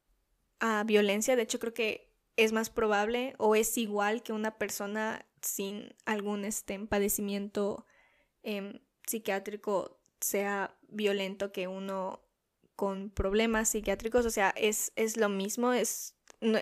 [0.86, 1.36] violencia.
[1.36, 6.44] De hecho, creo que es más probable o es igual que una persona sin algún
[6.44, 7.86] este, padecimiento
[8.42, 12.24] em, psiquiátrico sea violento que uno
[12.74, 14.26] con problemas psiquiátricos.
[14.26, 15.72] O sea, es, es lo mismo.
[15.72, 16.16] Es,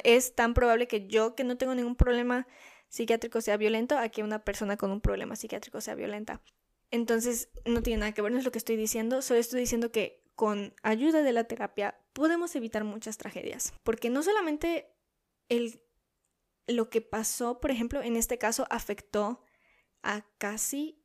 [0.04, 2.46] es tan probable que yo, que no tengo ningún problema
[2.88, 6.42] psiquiátrico, sea violento a que una persona con un problema psiquiátrico sea violenta.
[6.90, 9.22] Entonces, no tiene nada que ver, no es lo que estoy diciendo.
[9.22, 14.22] Solo estoy diciendo que con ayuda de la terapia podemos evitar muchas tragedias, porque no
[14.22, 14.94] solamente
[15.48, 15.82] el,
[16.66, 19.42] lo que pasó, por ejemplo, en este caso afectó
[20.02, 21.02] a casi,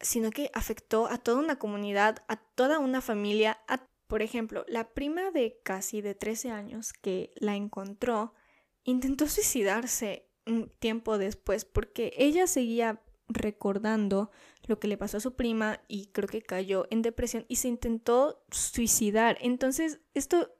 [0.00, 3.58] sino que afectó a toda una comunidad, a toda una familia,
[4.06, 8.34] por ejemplo, la prima de casi de 13 años que la encontró
[8.84, 13.00] intentó suicidarse un tiempo después porque ella seguía
[13.34, 14.30] recordando
[14.66, 17.68] lo que le pasó a su prima y creo que cayó en depresión y se
[17.68, 19.38] intentó suicidar.
[19.40, 20.54] Entonces, esto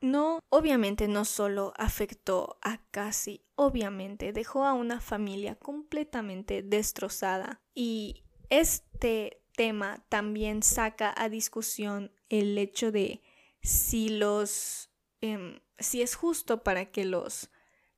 [0.00, 8.24] no, obviamente no solo afectó a Cassie, obviamente dejó a una familia completamente destrozada y
[8.48, 13.22] este tema también saca a discusión el hecho de
[13.60, 14.90] si los
[15.20, 17.50] em, si es justo para que los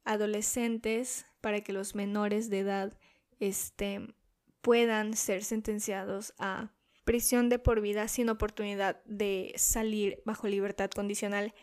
[0.05, 2.99] adolescentes, para que los menores de edad
[3.41, 4.14] este,
[4.61, 6.72] puedan ser sentenciados a
[7.05, 11.55] prisión de por vida sin oportunidad de salir bajo libertad condicional.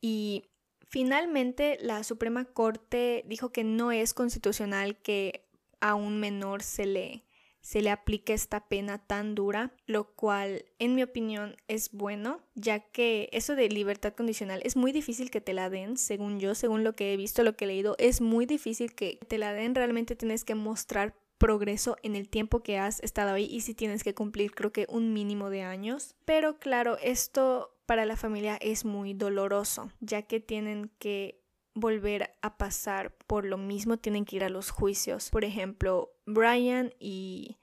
[0.00, 0.46] Y
[0.88, 5.46] finalmente la Suprema Corte dijo que no es constitucional que
[5.80, 7.24] a un menor se le
[7.68, 12.78] se le aplique esta pena tan dura, lo cual en mi opinión es bueno, ya
[12.78, 16.82] que eso de libertad condicional es muy difícil que te la den, según yo, según
[16.82, 19.74] lo que he visto, lo que he leído, es muy difícil que te la den,
[19.74, 24.02] realmente tienes que mostrar progreso en el tiempo que has estado ahí y si tienes
[24.02, 26.14] que cumplir creo que un mínimo de años.
[26.24, 31.42] Pero claro, esto para la familia es muy doloroso, ya que tienen que
[31.80, 35.30] volver a pasar por lo mismo, tienen que ir a los juicios.
[35.30, 37.58] Por ejemplo, Brian y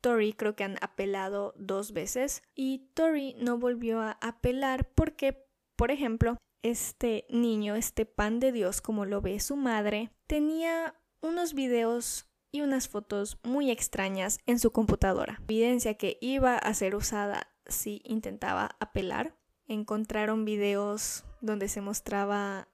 [0.00, 5.44] Tori creo que han apelado dos veces y Tori no volvió a apelar porque,
[5.76, 11.54] por ejemplo, este niño, este pan de Dios como lo ve su madre, tenía unos
[11.54, 17.52] videos y unas fotos muy extrañas en su computadora, evidencia que iba a ser usada
[17.66, 19.36] si intentaba apelar.
[19.66, 22.68] Encontraron videos donde se mostraba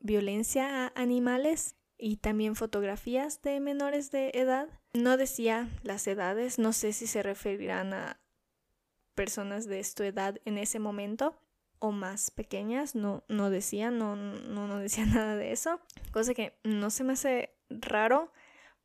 [0.00, 4.68] violencia a animales y también fotografías de menores de edad.
[4.94, 8.20] No decía las edades, no sé si se referirán a
[9.14, 11.40] personas de su edad en ese momento
[11.80, 15.80] o más pequeñas, no, no decía, no, no, decía nada de eso,
[16.12, 18.32] cosa que no se me hace raro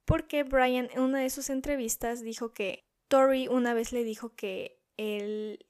[0.06, 4.82] porque Brian en una de sus entrevistas dijo que Tori una vez le dijo que
[4.98, 5.66] él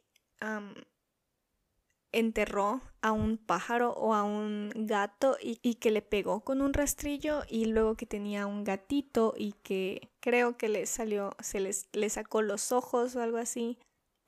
[2.13, 7.41] enterró a un pájaro o a un gato y, que le pegó con un rastrillo
[7.49, 12.09] y luego que tenía un gatito y que creo que le salió, se les, le
[12.09, 13.77] sacó los ojos o algo así.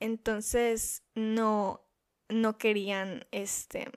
[0.02, 1.86] Entonces no,
[2.28, 3.90] no querían, este,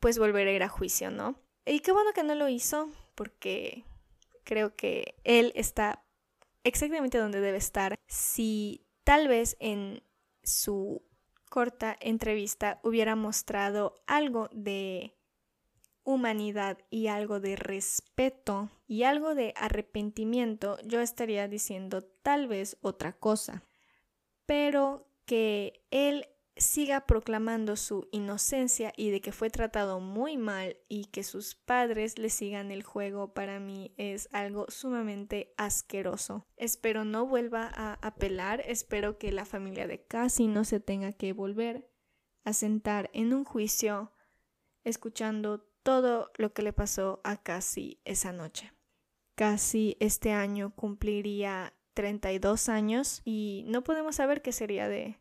[0.00, 1.38] pues volver a ir a juicio, ¿no?
[1.64, 3.84] Y qué bueno que no lo hizo porque
[4.44, 6.04] creo que él está
[6.64, 7.94] exactamente donde debe estar.
[8.08, 10.02] Si tal vez en
[10.42, 11.05] su
[11.48, 15.14] corta entrevista hubiera mostrado algo de
[16.04, 23.12] humanidad y algo de respeto y algo de arrepentimiento, yo estaría diciendo tal vez otra
[23.12, 23.64] cosa.
[24.46, 31.06] Pero que él siga proclamando su inocencia y de que fue tratado muy mal y
[31.06, 36.46] que sus padres le sigan el juego para mí es algo sumamente asqueroso.
[36.56, 41.32] Espero no vuelva a apelar, espero que la familia de Cassie no se tenga que
[41.32, 41.90] volver
[42.44, 44.12] a sentar en un juicio
[44.82, 48.72] escuchando todo lo que le pasó a Cassie esa noche.
[49.34, 55.18] Cassie este año cumpliría 32 años y no podemos saber qué sería de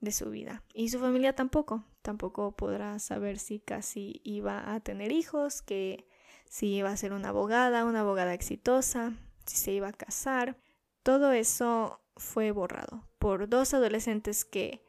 [0.00, 0.62] de su vida.
[0.74, 6.06] Y su familia tampoco, tampoco podrá saber si casi iba a tener hijos, que
[6.48, 9.12] si iba a ser una abogada, una abogada exitosa,
[9.46, 10.56] si se iba a casar.
[11.02, 14.82] Todo eso fue borrado por dos adolescentes que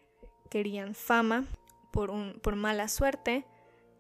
[0.50, 1.46] querían fama
[1.92, 3.46] por, un, por mala suerte.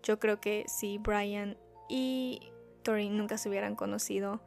[0.04, 1.58] Yo creo que si Brian
[1.88, 2.52] y
[2.84, 4.42] Tori nunca se hubieran conocido,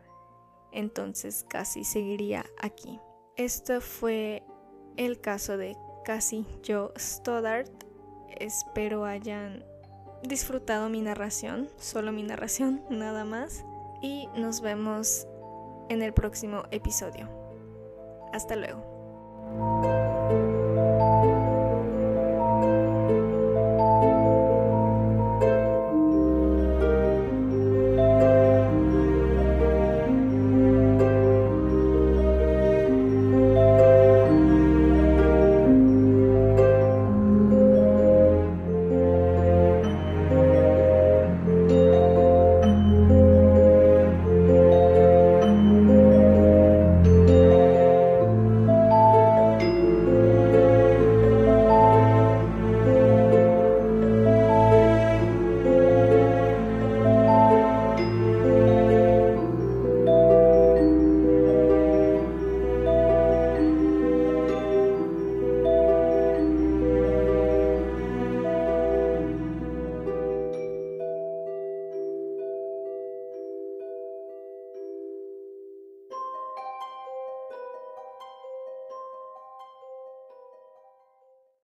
[0.73, 2.99] entonces casi seguiría aquí.
[3.37, 4.43] Esto fue
[4.97, 7.69] el caso de casi yo Stoddard.
[8.39, 9.65] Espero hayan
[10.23, 13.65] disfrutado mi narración, solo mi narración, nada más.
[14.03, 15.27] Y nos vemos
[15.89, 17.29] en el próximo episodio.
[18.33, 20.22] Hasta luego.